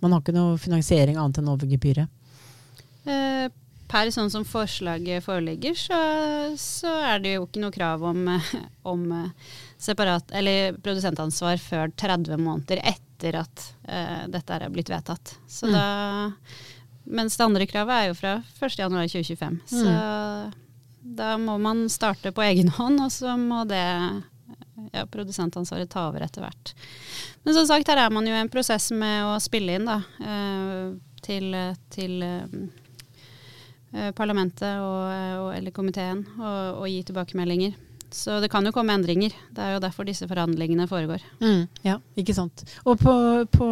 man 0.00 0.12
har 0.12 0.22
ikke 0.22 0.36
noe 0.36 0.56
finansiering 0.60 1.18
annet 1.20 1.40
enn 1.40 1.52
over 1.52 1.68
gebyret? 1.68 2.12
Per 3.86 4.08
sånn 4.10 4.32
som 4.32 4.42
forslaget 4.44 5.22
foreligger, 5.22 5.76
så, 5.78 5.98
så 6.58 6.90
er 7.12 7.20
det 7.22 7.36
jo 7.36 7.44
ikke 7.46 7.62
noe 7.62 7.74
krav 7.74 8.02
om, 8.08 8.24
om 8.92 9.04
separat, 9.78 10.32
eller 10.34 10.74
produsentansvar 10.82 11.62
før 11.62 11.94
30 11.94 12.34
måneder 12.42 12.82
etter 12.82 13.38
at 13.44 13.62
dette 14.34 14.58
er 14.58 14.66
blitt 14.74 14.90
vedtatt. 14.90 15.36
Så 15.46 15.70
Mm. 15.70 15.76
da, 15.78 15.86
mens 17.06 17.36
det 17.38 17.44
andre 17.46 17.66
kravet 17.70 17.96
er 17.96 18.08
jo 18.10 18.16
fra 18.18 18.36
1.1.2025. 18.60 19.58
Så 19.70 19.96
da 21.16 21.36
må 21.38 21.58
man 21.62 21.86
starte 21.90 22.32
på 22.34 22.42
egen 22.42 22.68
hånd, 22.74 23.00
og 23.04 23.12
så 23.14 23.36
må 23.38 23.62
det 23.68 23.82
ja, 24.92 25.06
produsentansvaret 25.06 25.90
ta 25.90 26.08
over 26.10 26.24
etter 26.26 26.44
hvert. 26.44 26.74
Men 27.46 27.54
som 27.54 27.66
sagt, 27.68 27.88
her 27.88 28.00
er 28.02 28.14
man 28.14 28.26
jo 28.26 28.34
i 28.34 28.40
en 28.42 28.50
prosess 28.52 28.90
med 28.90 29.24
å 29.28 29.36
spille 29.42 29.78
inn 29.78 29.86
da, 29.86 30.00
eh, 30.18 30.90
til, 31.22 31.54
til 31.94 32.26
eh, 32.26 34.10
parlamentet 34.18 34.82
og, 34.82 35.02
og, 35.46 35.50
eller 35.54 35.74
komiteen 35.74 36.24
og, 36.36 36.82
og 36.82 36.88
gi 36.90 37.02
tilbakemeldinger. 37.06 37.76
Så 38.14 38.40
det 38.42 38.50
kan 38.52 38.64
jo 38.66 38.72
komme 38.74 38.92
endringer. 38.94 39.32
Det 39.54 39.62
er 39.62 39.72
jo 39.74 39.80
derfor 39.82 40.04
disse 40.06 40.28
forhandlingene 40.28 40.86
foregår. 40.90 41.20
Mm, 41.40 41.66
ja, 41.86 41.96
ikke 42.18 42.34
sant. 42.36 42.56
Og 42.84 42.98
på, 43.00 43.14
på 43.52 43.66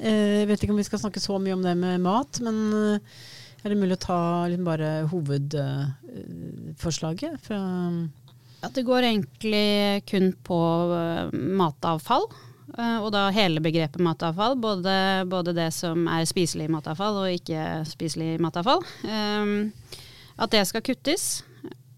eh, 0.00 0.38
Jeg 0.40 0.48
vet 0.50 0.62
ikke 0.62 0.72
om 0.74 0.80
vi 0.82 0.88
skal 0.88 1.02
snakke 1.02 1.20
så 1.22 1.34
mye 1.40 1.54
om 1.56 1.62
det 1.64 1.76
med 1.78 2.00
mat, 2.04 2.40
men 2.44 2.56
eh, 2.76 2.98
er 3.64 3.68
det 3.72 3.80
mulig 3.80 3.96
å 3.96 4.04
ta 4.06 4.20
liksom 4.50 4.66
bare 4.68 4.90
hovedforslaget 5.10 7.34
fra 7.42 7.60
ja, 8.62 8.68
det 8.72 8.82
går 8.82 9.02
egentlig 9.02 10.02
kun 10.08 10.32
på 10.42 10.58
eh, 10.96 11.28
matavfall. 11.32 12.24
eh, 12.78 12.98
og 12.98 13.12
da 13.14 13.28
hele 13.34 13.60
begrepet 13.62 14.00
matavfall. 14.02 14.56
Både, 14.58 15.24
både 15.28 15.52
det 15.56 15.70
som 15.76 16.06
er 16.08 16.24
spiselig 16.28 16.70
matavfall 16.72 17.16
og 17.22 17.34
ikke 17.36 17.84
spiselig 17.86 18.40
matavfall. 18.42 18.82
Um, 19.04 19.72
at 20.36 20.52
det 20.52 20.66
skal 20.68 20.82
kuttes. 20.84 21.44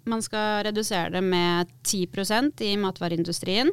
Man 0.08 0.24
skal 0.24 0.64
redusere 0.68 1.12
det 1.12 1.22
med 1.24 1.68
10% 1.84 2.64
i 2.64 2.72
matvareindustrien. 2.80 3.70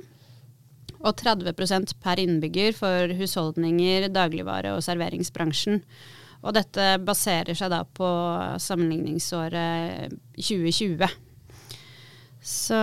Og 1.06 1.14
30% 1.22 1.96
per 2.02 2.22
innbygger 2.22 2.74
for 2.76 3.14
husholdninger, 3.20 4.10
dagligvare 4.14 4.74
og 4.76 4.84
serveringsbransjen. 4.86 5.84
Og 6.46 6.56
dette 6.58 6.96
baserer 7.06 7.58
seg 7.58 7.72
da 7.74 7.84
på 7.86 8.10
sammenligningsåret 8.62 10.14
2020. 10.38 11.10
Så, 12.46 12.78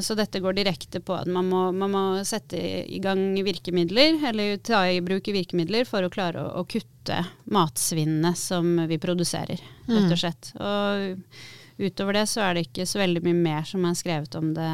så 0.00 0.14
dette 0.16 0.40
går 0.40 0.54
direkte 0.56 1.02
på 1.04 1.12
at 1.12 1.28
man 1.28 1.44
må, 1.50 1.66
man 1.76 1.90
må 1.92 2.02
sette 2.24 2.56
i 2.56 3.00
gang 3.04 3.20
virkemidler, 3.44 4.16
eller 4.30 4.56
ta 4.64 4.80
i 4.88 5.02
bruk 5.04 5.28
virkemidler 5.28 5.84
for 5.84 6.06
å 6.06 6.12
klare 6.12 6.40
å, 6.40 6.62
å 6.62 6.64
kutte 6.64 7.18
matsvinnet 7.52 8.40
som 8.40 8.78
vi 8.88 8.96
produserer, 9.02 9.60
rett 9.90 10.08
og 10.08 10.22
slett. 10.22 10.54
Og 10.56 11.84
utover 11.84 12.16
det 12.16 12.24
så 12.32 12.46
er 12.46 12.56
det 12.56 12.64
ikke 12.70 12.88
så 12.88 13.02
veldig 13.02 13.26
mye 13.28 13.42
mer 13.42 13.68
som 13.68 13.84
er 13.84 14.00
skrevet 14.00 14.40
om 14.40 14.54
det, 14.56 14.72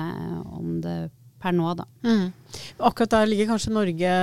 om 0.54 0.78
det 0.84 0.96
per 1.42 1.56
nå, 1.56 1.74
da. 1.74 1.90
Mm. 2.06 2.30
Akkurat 2.86 3.18
der 3.18 3.30
ligger 3.32 3.50
kanskje 3.50 3.74
Norge 3.74 4.16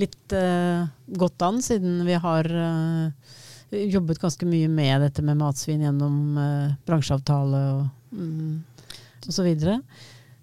litt 0.00 0.32
uh, 0.32 0.88
godt 1.20 1.44
an, 1.44 1.60
siden 1.62 2.00
vi 2.08 2.16
har 2.24 2.48
uh, 2.48 3.34
jobbet 3.68 4.22
ganske 4.22 4.48
mye 4.48 4.70
med 4.70 5.04
dette 5.04 5.24
med 5.26 5.44
matsvinn 5.44 5.84
gjennom 5.84 6.38
uh, 6.38 6.76
bransjeavtale 6.88 7.66
og, 7.74 7.90
mm, 8.16 8.54
videre. 9.44 9.80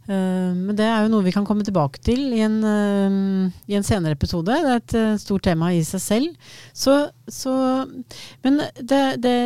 Eh, 0.09 0.51
men 0.57 0.73
det 0.73 0.85
er 0.88 1.03
jo 1.03 1.11
noe 1.13 1.25
vi 1.25 1.33
kan 1.33 1.45
komme 1.45 1.63
tilbake 1.65 2.01
til 2.01 2.33
i 2.33 2.41
en, 2.41 2.58
eh, 2.65 3.60
i 3.69 3.77
en 3.77 3.86
senere 3.86 4.17
episode. 4.17 4.49
Det 4.49 4.71
er 4.71 4.79
et 4.79 4.95
eh, 4.97 5.19
stort 5.21 5.45
tema 5.45 5.71
i 5.75 5.84
seg 5.86 6.01
selv. 6.01 6.49
Så, 6.73 6.95
så 7.29 7.53
Men 8.43 8.60
det, 8.75 9.01
det, 9.21 9.38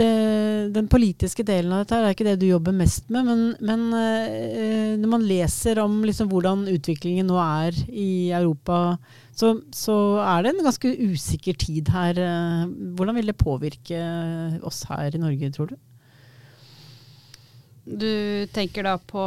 det, 0.00 0.10
den 0.74 0.90
politiske 0.90 1.46
delen 1.46 1.72
av 1.72 1.84
dette 1.84 2.00
er 2.00 2.16
ikke 2.16 2.26
det 2.26 2.38
du 2.42 2.48
jobber 2.48 2.74
mest 2.76 3.08
med. 3.14 3.30
Men, 3.30 3.44
men 3.62 3.86
når 5.00 5.10
man 5.10 5.26
leser 5.28 5.80
om 5.82 6.02
liksom 6.04 6.30
hvordan 6.32 6.66
utviklingen 6.72 7.30
nå 7.30 7.38
er 7.38 7.78
i 7.88 8.32
Europa, 8.34 8.98
så, 9.34 9.54
så 9.74 9.96
er 10.24 10.44
det 10.44 10.54
en 10.54 10.66
ganske 10.66 10.90
usikker 11.14 11.56
tid 11.58 11.90
her. 11.94 12.18
Hvordan 12.98 13.18
vil 13.18 13.30
det 13.30 13.40
påvirke 13.40 14.04
oss 14.66 14.84
her 14.90 15.14
i 15.14 15.22
Norge, 15.22 15.54
tror 15.54 15.72
du? 15.72 15.78
Du 17.84 18.46
tenker 18.54 18.86
da 18.86 18.94
på 18.96 19.20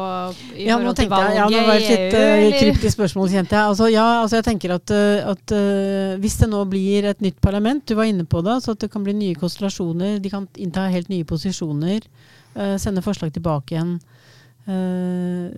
i 0.57 0.65
Ja, 0.65 0.79
forhold 0.79 0.95
til 0.97 1.05
tenkte 1.05 1.19
jeg, 1.21 1.35
valget 1.37 1.37
ja, 1.37 1.45
nå 1.45 1.59
var 1.67 1.77
det 1.77 1.83
et 1.85 1.89
i 1.89 1.93
litt 1.93 2.15
EU, 2.17 2.47
uh, 2.47 2.55
kryptisk 2.57 2.95
spørsmål, 2.95 3.27
kjente 3.29 3.53
jeg. 3.53 3.73
Altså, 3.73 3.89
ja, 3.93 4.05
altså 4.23 4.39
jeg 4.39 4.47
tenker 4.47 4.73
at, 4.73 4.93
uh, 4.97 5.29
at 5.33 5.53
uh, 5.53 6.15
hvis 6.23 6.39
det 6.41 6.49
nå 6.49 6.63
blir 6.71 7.05
et 7.11 7.21
nytt 7.21 7.37
parlament, 7.43 7.85
du 7.85 7.93
var 7.99 8.09
inne 8.09 8.25
på 8.25 8.41
det, 8.41 8.57
så 8.65 8.73
at 8.73 8.81
det 8.81 8.89
kan 8.93 9.05
bli 9.05 9.13
nye 9.13 9.37
konstellasjoner, 9.37 10.17
de 10.23 10.33
kan 10.33 10.49
innta 10.57 10.87
helt 10.89 11.11
nye 11.13 11.27
posisjoner, 11.29 12.07
uh, 12.57 12.75
sende 12.81 13.05
forslag 13.05 13.35
tilbake 13.37 13.77
igjen. 13.77 13.99
Uh, 14.67 15.53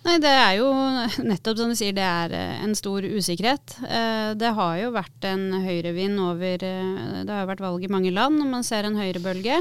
Nei, 0.00 0.14
det 0.16 0.30
er 0.32 0.54
jo 0.56 0.68
nettopp 1.28 1.58
som 1.60 1.72
du 1.72 1.76
sier, 1.76 1.92
det 1.96 2.04
er 2.06 2.32
eh, 2.36 2.62
en 2.64 2.72
stor 2.78 3.04
usikkerhet. 3.04 3.76
Eh, 3.84 4.30
Det 4.40 4.52
har 4.56 4.78
jo 4.80 4.94
vært 4.94 5.26
en 5.28 5.44
høyrevind 5.60 6.22
over 6.24 6.64
eh, 6.64 7.20
Det 7.26 7.34
har 7.34 7.44
jo 7.44 7.50
vært 7.50 7.64
valg 7.66 7.84
i 7.84 7.92
mange 7.92 8.12
land, 8.14 8.40
og 8.40 8.48
man 8.48 8.64
ser 8.66 8.88
en 8.88 8.96
høyrebølge. 8.96 9.60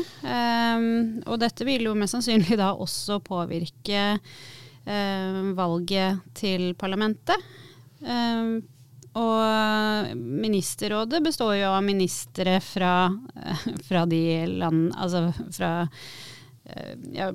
Og 1.28 1.36
dette 1.42 1.68
vil 1.68 1.90
jo 1.90 1.98
mest 1.98 2.16
sannsynlig 2.16 2.60
da 2.60 2.72
også 2.74 3.20
påvirke 3.26 4.06
valget 4.90 6.22
til 6.40 6.72
parlamentet. 6.80 7.44
Og 9.20 10.16
ministerrådet 10.16 11.20
består 11.26 11.58
jo 11.60 11.74
av 11.76 11.84
ministre 11.86 12.56
fra, 12.64 12.94
fra 13.90 14.06
de 14.10 14.24
land 14.50 14.88
Altså 14.96 15.28
fra 15.54 15.74
ja, 17.14 17.30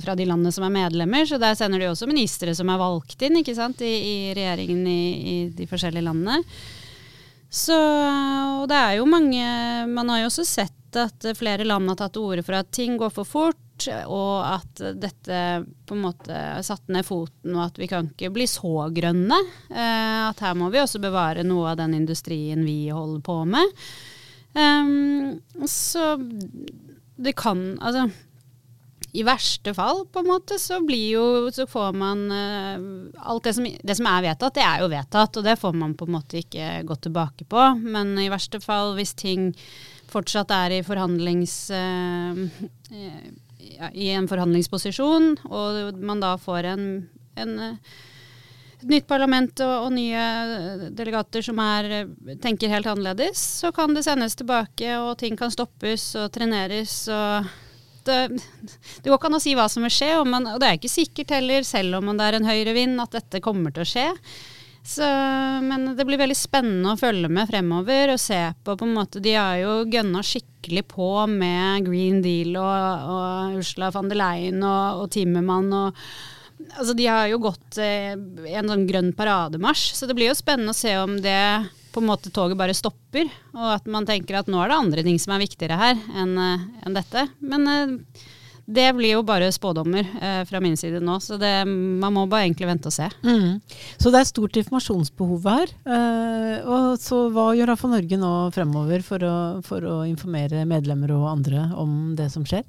fra 0.00 0.14
de 0.16 0.24
landene 0.24 0.52
som 0.54 0.64
er 0.64 0.72
medlemmer, 0.72 1.26
så 1.28 1.36
der 1.40 1.56
sender 1.58 1.82
de 1.82 1.90
også 1.90 2.08
ministre 2.08 2.54
som 2.56 2.70
er 2.72 2.80
valgt 2.80 3.20
inn 3.26 3.40
ikke 3.42 3.56
sant, 3.58 3.82
i, 3.84 3.90
i 3.92 4.14
regjeringen 4.36 4.86
i, 4.88 5.02
i 5.32 5.34
de 5.52 5.66
forskjellige 5.68 6.06
landene. 6.06 6.38
Så, 7.50 7.74
og 7.74 8.68
det 8.70 8.78
er 8.78 8.92
jo 9.00 9.08
mange 9.10 9.42
Man 9.90 10.12
har 10.12 10.20
jo 10.20 10.28
også 10.28 10.44
sett 10.46 10.98
at 10.98 11.26
flere 11.38 11.66
land 11.66 11.90
har 11.90 11.98
tatt 11.98 12.14
til 12.14 12.28
orde 12.28 12.44
for 12.46 12.56
at 12.58 12.70
ting 12.74 12.96
går 12.98 13.10
for 13.14 13.26
fort, 13.28 13.86
og 14.10 14.42
at 14.44 14.82
dette 15.00 15.40
på 15.86 15.96
en 15.96 16.02
måte 16.02 16.34
satte 16.34 16.66
satt 16.66 16.92
ned 16.92 17.06
foten, 17.06 17.54
og 17.54 17.68
at 17.68 17.78
vi 17.80 17.88
kan 17.90 18.10
ikke 18.10 18.32
bli 18.34 18.46
så 18.50 18.88
grønne. 18.94 19.38
Eh, 19.70 20.22
at 20.26 20.42
her 20.42 20.56
må 20.58 20.70
vi 20.72 20.82
også 20.82 21.00
bevare 21.02 21.46
noe 21.46 21.72
av 21.72 21.78
den 21.80 21.94
industrien 21.98 22.64
vi 22.66 22.90
holder 22.90 23.22
på 23.24 23.38
med. 23.48 23.78
Ehm, 24.58 25.38
så 25.70 26.16
det 27.20 27.36
kan 27.38 27.78
Altså 27.78 28.08
i 29.12 29.24
verste 29.26 29.74
fall, 29.74 30.04
på 30.12 30.22
en 30.22 30.28
måte, 30.30 30.58
så 30.58 30.80
blir 30.86 31.06
jo 31.16 31.50
Så 31.54 31.66
får 31.70 31.96
man 31.98 32.26
uh, 32.30 33.22
Alt 33.30 33.48
det 33.48 33.54
som, 33.56 33.66
det 33.66 33.96
som 33.98 34.08
er 34.10 34.26
vedtatt, 34.28 34.54
det 34.54 34.66
er 34.66 34.84
jo 34.84 34.90
vedtatt, 34.92 35.38
og 35.40 35.46
det 35.46 35.56
får 35.60 35.78
man 35.78 35.96
på 35.98 36.08
en 36.08 36.14
måte 36.14 36.40
ikke 36.42 36.82
gått 36.88 37.04
tilbake 37.08 37.46
på. 37.50 37.64
Men 37.80 38.14
i 38.18 38.30
verste 38.32 38.60
fall, 38.62 38.94
hvis 38.98 39.16
ting 39.18 39.50
fortsatt 40.10 40.52
er 40.54 40.78
i 40.78 40.84
forhandlings... 40.86 41.56
eh, 41.70 42.44
I 43.92 44.06
en 44.16 44.26
forhandlingsposisjon, 44.30 45.34
og 45.46 45.98
man 46.00 46.22
da 46.22 46.34
får 46.40 46.72
en, 46.72 46.86
en 47.38 47.52
et 48.80 48.88
nytt 48.88 49.08
parlament 49.08 49.60
og, 49.64 49.86
og 49.86 49.90
nye 49.92 50.90
delegater 50.96 51.44
som 51.44 51.58
er, 51.60 52.06
tenker 52.40 52.72
helt 52.72 52.88
annerledes, 52.88 53.40
så 53.60 53.72
kan 53.76 53.92
det 53.94 54.06
sendes 54.06 54.38
tilbake, 54.40 54.94
og 54.96 55.18
ting 55.20 55.36
kan 55.36 55.52
stoppes 55.52 56.14
og 56.16 56.30
treneres. 56.32 57.02
og 57.12 57.50
det, 58.06 58.20
det 59.02 59.10
går 59.10 59.18
ikke 59.18 59.30
an 59.30 59.38
å 59.38 59.42
si 59.42 59.56
hva 59.58 59.66
som 59.72 59.84
vil 59.86 59.92
skje, 59.94 60.14
og, 60.20 60.28
man, 60.30 60.48
og 60.54 60.62
det 60.62 60.68
er 60.68 60.78
ikke 60.78 60.92
sikkert 60.92 61.34
heller, 61.36 61.66
selv 61.66 62.00
om 62.00 62.14
det 62.14 62.26
er 62.26 62.38
en 62.38 62.48
høyrevind, 62.48 63.02
at 63.02 63.18
dette 63.18 63.42
kommer 63.44 63.74
til 63.74 63.84
å 63.84 63.90
skje. 63.90 64.08
Så, 64.80 65.04
men 65.60 65.90
det 65.96 66.06
blir 66.08 66.18
veldig 66.20 66.36
spennende 66.38 66.94
å 66.94 66.98
følge 66.98 67.28
med 67.28 67.50
fremover 67.50 68.14
og 68.14 68.20
se 68.22 68.38
på 68.64 68.76
på 68.80 68.86
en 68.86 68.94
måte 68.96 69.20
De 69.20 69.34
har 69.36 69.58
jo 69.60 69.74
gønna 69.92 70.22
skikkelig 70.24 70.86
på 70.88 71.08
med 71.28 71.84
Green 71.84 72.22
Deal 72.24 72.56
og, 72.56 73.10
og 73.12 73.58
Ursula 73.60 73.90
von 73.92 74.08
der 74.08 74.16
Leyen 74.16 74.64
og, 74.64 75.02
og 75.04 75.10
Timmermann 75.12 75.68
og 75.76 76.04
Altså 76.76 76.92
de 76.94 77.06
har 77.08 77.24
jo 77.30 77.40
gått 77.42 77.78
eh, 77.82 78.12
en 78.14 78.68
sånn 78.68 78.84
grønn 78.86 79.08
parademarsj, 79.16 79.94
så 79.96 80.06
det 80.06 80.14
blir 80.14 80.28
jo 80.28 80.36
spennende 80.38 80.74
å 80.74 80.76
se 80.76 80.92
om 81.00 81.16
det 81.24 81.40
på 81.90 82.02
en 82.02 82.10
måte 82.10 82.32
toget 82.34 82.58
bare 82.58 82.76
stopper, 82.76 83.30
og 83.56 83.70
at 83.76 83.88
man 83.90 84.06
tenker 84.08 84.40
at 84.40 84.50
nå 84.50 84.60
er 84.62 84.70
det 84.70 84.80
andre 84.82 85.06
ting 85.06 85.18
som 85.22 85.34
er 85.34 85.44
viktigere 85.44 85.78
her 85.80 86.04
enn 86.22 86.36
eh, 86.38 86.68
enn 86.86 86.96
dette. 86.96 87.26
Men 87.42 87.66
eh, 87.70 87.96
det 88.70 88.86
blir 88.94 89.16
jo 89.16 89.22
bare 89.26 89.50
spådommer 89.52 90.06
eh, 90.22 90.42
fra 90.46 90.60
min 90.62 90.76
side 90.78 91.00
nå, 91.02 91.16
så 91.22 91.38
det, 91.40 91.50
man 91.66 92.14
må 92.14 92.26
bare 92.30 92.46
egentlig 92.46 92.68
vente 92.70 92.90
og 92.90 92.94
se. 92.94 93.08
Mm. 93.26 93.58
Så 93.98 94.12
det 94.12 94.20
er 94.20 94.28
stort 94.28 94.58
informasjonsbehov 94.60 95.48
her. 95.50 95.72
Eh, 95.90 96.68
og 96.70 97.00
så 97.02 97.24
hva 97.34 97.50
gjør 97.58 97.74
AFA 97.74 97.90
Norge 97.90 98.20
nå 98.20 98.34
fremover 98.54 99.02
for 99.06 99.26
å, 99.26 99.36
for 99.66 99.86
å 99.86 99.96
informere 100.06 100.66
medlemmer 100.70 101.16
og 101.16 101.30
andre 101.32 101.66
om 101.80 102.14
det 102.18 102.30
som 102.34 102.46
skjer? 102.46 102.66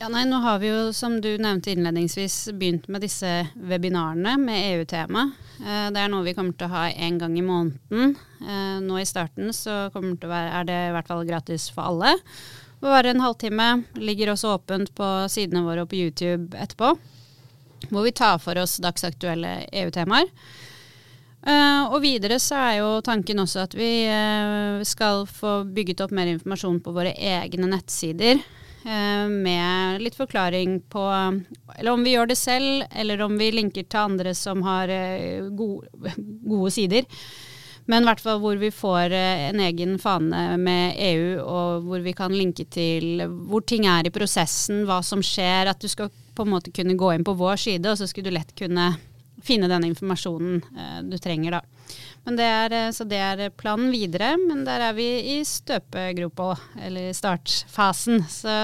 Ja, 0.00 0.08
nei, 0.08 0.22
Nå 0.24 0.38
har 0.40 0.58
vi 0.58 0.68
jo, 0.70 0.92
som 0.96 1.18
du 1.20 1.34
nevnte 1.36 1.74
innledningsvis, 1.74 2.48
begynt 2.56 2.86
med 2.88 3.02
disse 3.04 3.28
webinarene 3.52 4.32
med 4.40 4.62
EU-tema. 4.70 5.26
Eh, 5.60 5.88
det 5.92 6.00
er 6.00 6.08
noe 6.08 6.24
vi 6.24 6.32
kommer 6.32 6.54
til 6.56 6.70
å 6.70 6.72
ha 6.72 6.86
én 6.88 7.18
gang 7.20 7.34
i 7.36 7.42
måneden. 7.44 8.14
Eh, 8.40 8.78
nå 8.80 8.96
i 8.96 9.04
starten 9.04 9.52
så 9.52 9.90
være, 9.92 10.46
er 10.56 10.64
det 10.64 10.78
i 10.86 10.94
hvert 10.94 11.10
fall 11.12 11.20
gratis 11.28 11.66
for 11.68 11.90
alle. 11.90 12.14
Det 12.80 12.88
varer 12.88 13.12
en 13.12 13.20
halvtime. 13.20 13.66
Ligger 14.00 14.32
også 14.32 14.54
åpent 14.54 14.88
på 14.96 15.08
sidene 15.28 15.66
våre 15.66 15.84
og 15.84 15.90
på 15.90 16.00
YouTube 16.00 16.56
etterpå. 16.56 16.94
Hvor 17.90 18.06
vi 18.08 18.14
tar 18.16 18.40
for 18.40 18.56
oss 18.56 18.78
dagsaktuelle 18.80 19.66
EU-temaer. 19.82 20.32
Uh, 21.44 21.92
og 21.92 22.00
videre 22.04 22.40
så 22.40 22.56
er 22.56 22.74
jo 22.78 22.88
tanken 23.04 23.44
også 23.44 23.66
at 23.66 23.76
vi 23.76 23.90
uh, 24.08 24.80
skal 24.84 25.26
få 25.28 25.62
bygget 25.76 26.00
opp 26.04 26.12
mer 26.16 26.28
informasjon 26.32 26.80
på 26.84 26.96
våre 26.96 27.12
egne 27.16 27.68
nettsider. 27.68 28.40
Uh, 28.80 29.28
med 29.28 30.00
litt 30.00 30.14
forklaring 30.16 30.78
på 30.88 31.02
Eller 31.76 31.90
om 31.92 32.04
vi 32.04 32.14
gjør 32.14 32.30
det 32.30 32.38
selv, 32.40 32.86
eller 32.96 33.20
om 33.26 33.36
vi 33.36 33.50
linker 33.52 33.84
til 33.84 34.00
andre 34.00 34.34
som 34.34 34.62
har 34.64 34.88
gode, 35.52 36.14
gode 36.54 36.72
sider. 36.74 37.08
Men 37.90 38.04
i 38.04 38.10
hvert 38.10 38.22
fall 38.22 38.38
hvor 38.42 38.58
vi 38.60 38.70
får 38.70 39.14
eh, 39.16 39.48
en 39.48 39.60
egen 39.64 39.96
fane 39.98 40.42
med 40.62 40.98
EU, 41.10 41.40
og 41.42 41.86
hvor 41.88 42.04
vi 42.04 42.14
kan 42.14 42.34
linke 42.36 42.66
til 42.70 43.24
hvor 43.50 43.64
ting 43.66 43.88
er 43.90 44.06
i 44.06 44.12
prosessen, 44.14 44.84
hva 44.86 45.00
som 45.06 45.24
skjer. 45.24 45.70
At 45.72 45.82
du 45.82 45.88
skal 45.90 46.12
på 46.36 46.46
en 46.46 46.52
måte 46.52 46.74
kunne 46.74 46.98
gå 46.98 47.10
inn 47.14 47.26
på 47.26 47.34
vår 47.38 47.58
side, 47.58 47.90
og 47.90 47.98
så 47.98 48.06
skulle 48.06 48.30
du 48.30 48.36
lett 48.36 48.54
kunne 48.58 48.92
finne 49.46 49.70
den 49.70 49.88
informasjonen 49.90 50.60
eh, 50.76 50.98
du 51.06 51.16
trenger, 51.22 51.58
da. 51.58 51.94
Men 52.26 52.36
det 52.38 52.48
er, 52.48 52.74
eh, 52.78 52.90
så 52.94 53.06
det 53.08 53.20
er 53.20 53.54
planen 53.56 53.92
videre, 53.94 54.34
men 54.40 54.64
der 54.66 54.88
er 54.90 54.96
vi 54.96 55.08
i 55.36 55.40
støpegropa, 55.46 56.52
eller 56.86 57.14
startfasen. 57.16 58.22
Så 58.30 58.58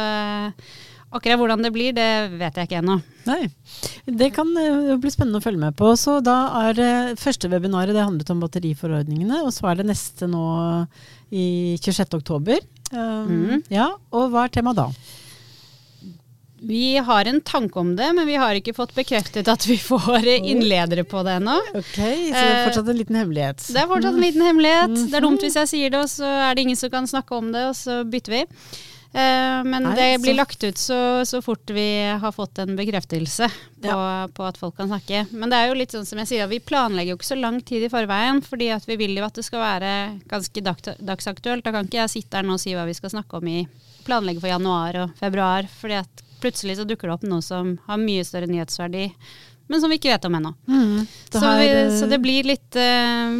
Akkurat 1.15 1.39
hvordan 1.39 1.63
det 1.63 1.71
blir, 1.71 1.93
det 1.95 2.35
vet 2.35 2.57
jeg 2.59 2.67
ikke 2.67 2.81
ennå. 2.81 2.97
Nei, 3.29 3.47
Det 4.05 4.27
kan 4.35 4.49
bli 4.51 5.13
spennende 5.13 5.39
å 5.39 5.45
følge 5.45 5.63
med 5.63 5.77
på. 5.79 5.93
Så 5.97 6.19
da 6.21 6.35
er 6.67 6.75
det 6.77 7.21
første 7.23 7.49
webinaret 7.49 7.95
det 7.95 8.03
handlet 8.03 8.33
om 8.35 8.43
batteriforordningene, 8.43 9.39
og 9.47 9.55
så 9.55 9.71
er 9.71 9.79
det 9.79 9.87
neste 9.93 10.27
nå 10.29 10.43
i 11.31 11.79
26. 11.79 12.19
oktober. 12.19 12.59
Um, 12.91 13.31
mm. 13.31 13.63
Ja, 13.73 13.93
og 14.11 14.35
hva 14.35 14.45
er 14.47 14.53
temaet 14.59 14.83
da? 14.83 14.89
Vi 16.67 16.97
har 16.99 17.29
en 17.31 17.41
tanke 17.47 17.79
om 17.79 17.93
det, 17.97 18.09
men 18.17 18.27
vi 18.27 18.35
har 18.41 18.59
ikke 18.59 18.75
fått 18.75 18.95
bekreftet 18.97 19.47
at 19.49 19.69
vi 19.69 19.77
får 19.79 20.27
innledere 20.53 21.05
på 21.07 21.23
det 21.27 21.39
ennå. 21.39 21.55
Ok, 21.79 21.95
Så 21.95 22.33
det 22.33 22.43
er 22.43 22.67
fortsatt 22.67 22.91
en 22.91 23.01
liten 23.03 23.21
hemmelighet? 23.21 23.63
Det 23.71 23.85
er 23.85 23.89
fortsatt 23.93 24.19
en 24.19 24.27
liten 24.27 24.43
hemmelighet. 24.43 24.91
Mm 24.91 24.99
-hmm. 24.99 25.07
Det 25.11 25.17
er 25.17 25.27
dumt 25.29 25.47
hvis 25.47 25.57
jeg 25.63 25.69
sier 25.69 25.91
det, 25.91 26.03
og 26.03 26.11
så 26.11 26.27
er 26.27 26.55
det 26.55 26.63
ingen 26.63 26.77
som 26.77 26.91
kan 26.91 27.07
snakke 27.07 27.35
om 27.35 27.53
det, 27.53 27.65
og 27.69 27.77
så 27.77 28.05
bytter 28.05 28.33
vi. 28.33 28.45
Uh, 29.17 29.63
men 29.65 29.87
Nei, 29.87 29.95
det 29.97 30.19
blir 30.21 30.35
så. 30.35 30.37
lagt 30.37 30.65
ut 30.65 30.79
så, 30.79 31.25
så, 31.25 31.39
fort 31.43 31.71
vi 31.71 32.05
har 32.21 32.33
fått 32.33 32.59
en 32.59 32.77
bekreftelse 32.77 33.49
på, 33.49 33.89
ja. 33.89 34.29
på, 34.29 34.45
at 34.45 34.59
folk 34.59 34.77
kan 34.77 34.91
snakke. 34.91 35.27
Men 35.31 35.49
det 35.49 35.57
er 35.57 35.71
jo 35.71 35.79
litt 35.79 35.95
sånn 35.95 36.05
som 36.05 36.19
jeg 36.19 36.29
sier, 36.29 36.51
vi 36.51 36.59
planlegger 36.61 37.15
jo 37.15 37.17
ikke 37.17 37.31
så 37.31 37.39
lang 37.39 37.63
tid 37.65 37.87
i 37.87 37.89
forveien. 37.89 38.43
fordi 38.43 38.69
vi 38.87 38.97
vil 38.97 39.17
jo 39.17 39.25
at 39.25 39.39
det 39.39 39.47
skal 39.47 39.63
være 39.63 40.21
ganske 40.29 40.61
dagsaktuelt. 41.01 41.65
Da 41.65 41.73
kan 41.73 41.89
ikke 41.89 42.03
jeg 42.03 42.13
sitte 42.13 42.37
her 42.37 42.45
nå 42.45 42.59
og 42.59 42.61
si 42.61 42.75
hva 42.75 42.85
vi 42.85 42.99
skal 42.99 43.15
snakke 43.15 43.41
om 43.41 43.49
i 43.49 43.67
planlegge 44.05 44.43
for 44.43 44.53
januar 44.53 45.01
og 45.07 45.17
februar. 45.17 45.71
fordi 45.81 45.95
at 46.03 46.26
plutselig 46.47 46.79
så 46.79 46.87
dukker 46.89 47.11
det 47.11 47.19
opp 47.19 47.29
noe 47.29 47.45
som 47.45 47.77
har 47.91 48.01
mye 48.01 48.25
større 48.25 48.49
nyhetsverdi 48.51 49.11
men 49.67 49.81
som 49.81 49.91
vi 49.91 49.99
ikke 49.99 50.13
vet 50.13 50.25
om 50.25 50.35
ennå. 50.39 50.53
Mm, 50.69 51.07
så, 51.31 51.41
så, 51.99 52.07
det 52.07 52.19
blir 52.23 52.47
litt 52.47 52.77
uh, 52.79 53.35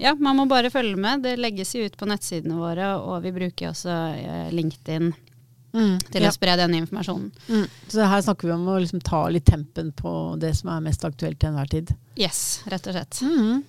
Ja, 0.00 0.14
man 0.14 0.38
må 0.38 0.46
bare 0.48 0.70
følge 0.72 0.96
med. 0.96 1.22
Det 1.26 1.36
legges 1.36 1.74
jo 1.76 1.84
ut 1.84 1.96
på 2.00 2.08
nettsidene 2.08 2.56
våre, 2.56 2.94
og 2.96 3.20
vi 3.26 3.34
bruker 3.36 3.70
også 3.70 3.92
uh, 3.92 4.48
LinkedIn 4.56 5.10
mm, 5.12 5.94
til 6.08 6.24
ja. 6.24 6.32
å 6.32 6.36
spre 6.36 6.56
den 6.62 6.78
informasjonen. 6.80 7.28
Mm. 7.50 7.66
Så 7.92 8.08
her 8.08 8.24
snakker 8.24 8.48
vi 8.48 8.56
om 8.56 8.66
å 8.72 8.78
liksom 8.80 9.04
ta 9.04 9.26
litt 9.32 9.48
tempen 9.48 9.92
på 9.96 10.12
det 10.40 10.54
som 10.56 10.72
er 10.72 10.84
mest 10.88 11.04
aktuelt 11.08 11.40
til 11.42 11.52
enhver 11.52 11.68
tid. 11.76 11.92
Yes, 12.16 12.62
rett 12.72 12.88
og 12.88 12.96
slett. 12.96 13.20
Mm. 13.26 13.64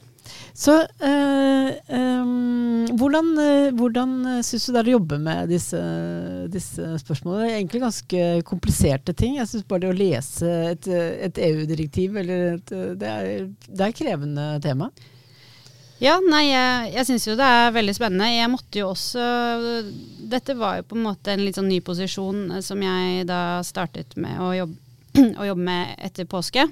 Så 0.57 0.75
øh, 0.81 1.67
øh, 1.97 2.29
hvordan, 2.97 3.27
øh, 3.43 3.75
hvordan 3.77 4.15
syns 4.43 4.65
du 4.65 4.73
det 4.73 4.81
er 4.81 4.89
å 4.89 4.95
jobbe 4.97 5.19
med 5.21 5.51
disse, 5.53 5.81
disse, 6.53 6.87
spørsmålene? 7.03 7.43
Det 7.43 7.51
er 7.51 7.59
egentlig 7.59 7.83
ganske 7.83 8.23
kompliserte 8.47 9.13
ting. 9.13 9.37
Jeg 9.37 9.51
syns 9.51 9.67
bare 9.67 9.85
det 9.85 9.91
å 9.91 9.99
lese 9.99 10.55
et, 10.71 10.89
et 11.27 11.43
EU-direktiv, 11.49 12.17
det, 12.25 12.39
det 12.97 13.85
er 13.85 13.95
krevende 13.97 14.55
tema. 14.63 14.89
Ja, 15.97 16.19
nei, 16.21 16.43
jeg, 16.51 16.91
jeg 16.93 17.07
syns 17.09 17.23
jo 17.25 17.35
det 17.37 17.45
er 17.45 17.71
veldig 17.73 17.95
spennende. 17.97 18.27
Jeg 18.29 18.49
måtte 18.53 18.81
jo 18.83 18.91
også 18.91 19.23
Dette 20.29 20.53
var 20.57 20.77
jo 20.77 20.89
på 20.91 20.97
en 20.97 21.07
måte 21.07 21.33
en 21.33 21.41
litt 21.41 21.57
sånn 21.57 21.71
ny 21.71 21.79
posisjon 21.85 22.59
som 22.65 22.83
jeg 22.85 23.25
da 23.29 23.63
startet 23.65 24.13
med 24.21 24.37
å 24.41 24.51
jobbe, 24.53 24.77
å 25.41 25.47
jobbe 25.49 25.69
med 25.69 25.95
etter 26.05 26.29
påske. 26.29 26.67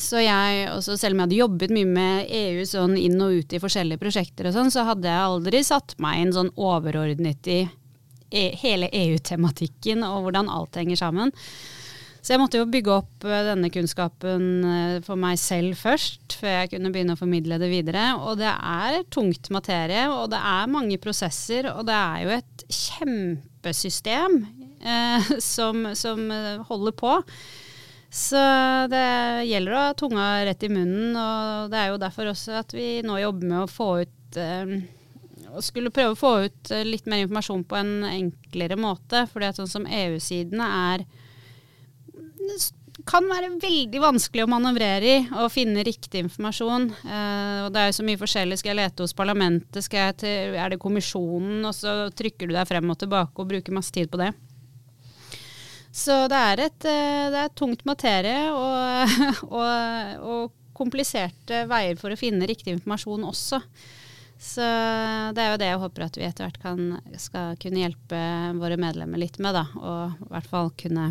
Så 0.00 0.22
jeg, 0.24 0.62
også 0.72 0.96
selv 0.96 1.14
om 1.14 1.20
jeg 1.20 1.28
hadde 1.28 1.40
jobbet 1.42 1.74
mye 1.76 1.88
med 1.88 2.30
EU 2.32 2.62
sånn 2.68 2.96
inn 2.96 3.20
og 3.20 3.42
ut 3.42 3.52
i 3.52 3.60
forskjellige 3.60 4.00
prosjekter 4.00 4.48
og 4.48 4.56
sånn, 4.56 4.72
så 4.72 4.86
hadde 4.88 5.10
jeg 5.10 5.26
aldri 5.26 5.60
satt 5.66 5.92
meg 6.00 6.22
inn 6.22 6.32
sånn 6.32 6.52
overordnet 6.56 7.50
i 7.52 7.60
e 8.30 8.44
hele 8.60 8.86
EU-tematikken 8.94 10.04
og 10.06 10.24
hvordan 10.24 10.48
alt 10.48 10.78
henger 10.78 11.00
sammen. 11.00 11.34
Så 12.20 12.34
jeg 12.34 12.40
måtte 12.42 12.60
jo 12.60 12.68
bygge 12.68 12.92
opp 12.92 13.24
uh, 13.24 13.36
denne 13.48 13.70
kunnskapen 13.72 14.48
uh, 14.64 14.96
for 15.04 15.20
meg 15.20 15.40
selv 15.40 15.78
først, 15.80 16.36
før 16.40 16.60
jeg 16.60 16.72
kunne 16.74 16.92
begynne 16.94 17.16
å 17.16 17.20
formidle 17.20 17.58
det 17.60 17.70
videre. 17.72 18.10
Og 18.20 18.38
det 18.40 18.50
er 18.50 19.00
tungt 19.12 19.48
materie, 19.52 20.04
og 20.12 20.28
det 20.32 20.40
er 20.40 20.72
mange 20.72 21.00
prosesser, 21.00 21.70
og 21.72 21.88
det 21.88 21.96
er 21.96 22.24
jo 22.24 22.34
et 22.36 22.66
kjempesystem 22.70 24.38
eh, 24.84 25.32
som, 25.52 25.90
som 25.96 26.28
holder 26.68 26.96
på. 27.00 27.16
Så 28.10 28.40
det 28.90 29.06
gjelder 29.46 29.74
å 29.74 29.82
ha 29.84 29.90
tunga 29.94 30.24
rett 30.48 30.64
i 30.66 30.72
munnen, 30.72 31.14
og 31.14 31.70
det 31.70 31.78
er 31.78 31.92
jo 31.92 32.00
derfor 32.02 32.32
også 32.32 32.56
at 32.58 32.74
vi 32.74 32.88
nå 33.06 33.20
jobber 33.22 33.52
med 33.52 33.62
å 33.62 33.70
få 33.70 33.90
ut 34.02 34.38
eh, 34.40 34.80
skulle 35.62 35.92
prøve 35.94 36.14
å 36.14 36.18
få 36.18 36.32
ut 36.46 36.70
eh, 36.74 36.84
litt 36.86 37.06
mer 37.10 37.24
informasjon 37.24 37.64
på 37.70 37.78
en 37.78 37.94
enklere 38.08 38.78
måte. 38.78 39.26
fordi 39.30 39.50
at 39.50 39.60
sånn 39.60 39.70
som 39.70 39.86
EU-sidene 39.86 40.68
er 40.90 41.06
kan 43.08 43.24
være 43.30 43.54
veldig 43.62 44.00
vanskelig 44.02 44.44
å 44.44 44.50
manøvrere 44.50 45.12
i 45.14 45.20
og 45.40 45.52
finne 45.54 45.84
riktig 45.86 46.24
informasjon. 46.26 46.90
Eh, 46.90 47.58
og 47.64 47.72
det 47.72 47.80
er 47.80 47.90
jo 47.90 47.98
så 48.00 48.06
mye 48.06 48.20
forskjellig. 48.20 48.60
Skal 48.60 48.74
jeg 48.74 48.80
lete 48.82 49.06
hos 49.06 49.16
parlamentet, 49.16 49.86
til, 50.20 50.54
er 50.58 50.74
det 50.74 50.82
kommisjonen? 50.82 51.64
Og 51.64 51.74
så 51.76 51.94
trykker 52.16 52.50
du 52.50 52.56
deg 52.56 52.68
frem 52.68 52.92
og 52.92 53.00
tilbake 53.00 53.40
og 53.40 53.50
bruker 53.54 53.76
masse 53.76 53.94
tid 53.94 54.10
på 54.12 54.20
det. 54.20 54.32
Så 55.90 56.16
det 56.30 56.38
er 56.38 56.64
et 56.66 56.86
eh, 56.86 57.28
det 57.34 57.40
er 57.44 57.54
tungt 57.58 57.82
materie 57.88 58.50
og, 58.54 59.14
og, 59.58 60.20
og, 60.20 60.56
kompliserte 60.80 61.66
veier 61.68 61.98
for 62.00 62.14
å 62.14 62.16
finne 62.16 62.46
riktig 62.48 62.72
informasjon 62.72 63.26
også. 63.28 63.58
Så 64.40 64.64
det 65.36 65.42
er 65.42 65.50
jo 65.50 65.58
det 65.60 65.66
jeg 65.68 65.80
håper 65.82 66.06
at 66.06 66.14
vi 66.16 66.24
etter 66.24 66.46
hvert 66.46 66.62
kan, 66.62 66.94
skal 67.20 67.58
kunne 67.60 67.82
hjelpe 67.82 68.20
våre 68.56 68.78
medlemmer 68.80 69.20
litt 69.20 69.36
med. 69.44 69.58
Da, 69.58 69.66
og 69.76 70.14
i 70.24 70.30
hvert 70.32 70.48
fall 70.48 70.72
kunne 70.80 71.10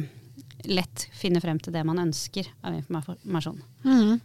lett 0.68 1.06
finne 1.16 1.40
frem 1.44 1.60
til 1.62 1.74
det 1.74 1.84
man 1.88 2.02
ønsker 2.02 2.48
av 2.66 2.76
informasjon. 2.76 3.60
Mm. 3.86 4.20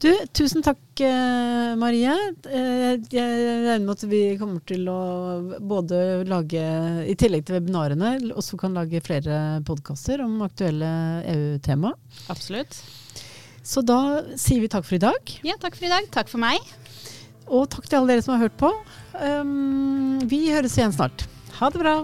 Du, 0.00 0.08
tusen 0.36 0.64
takk, 0.64 0.82
eh, 1.04 1.72
Marie. 1.80 2.12
Eh, 2.48 2.98
jeg 3.12 3.40
regner 3.64 3.86
med 3.86 3.94
at 3.94 4.04
vi 4.10 4.22
kommer 4.40 4.64
til 4.68 4.88
å 4.92 5.00
både 5.60 6.02
lage, 6.28 6.64
i 7.08 7.16
tillegg 7.18 7.46
til 7.46 7.58
webinarene, 7.58 8.16
også 8.34 8.60
kan 8.60 8.76
lage 8.76 9.02
flere 9.04 9.60
podkaster 9.66 10.24
om 10.24 10.40
aktuelle 10.46 10.90
EU-tema. 11.32 11.94
Absolutt. 12.32 12.82
Så 13.62 13.84
da 13.86 14.22
sier 14.40 14.62
vi 14.62 14.70
takk 14.72 14.86
for 14.88 14.96
i 14.96 15.02
dag. 15.02 15.36
Ja, 15.46 15.56
takk 15.60 15.76
for 15.78 15.88
i 15.88 15.92
dag. 15.92 16.08
Takk 16.12 16.32
for 16.32 16.42
meg. 16.42 16.64
Og 17.50 17.66
takk 17.72 17.88
til 17.88 18.00
alle 18.00 18.14
dere 18.14 18.24
som 18.24 18.36
har 18.36 18.46
hørt 18.46 18.58
på. 18.60 18.70
Um, 19.20 20.20
vi 20.30 20.46
høres 20.52 20.78
igjen 20.78 20.94
snart. 20.94 21.26
Ha 21.58 21.70
det 21.72 21.82
bra. 21.82 22.00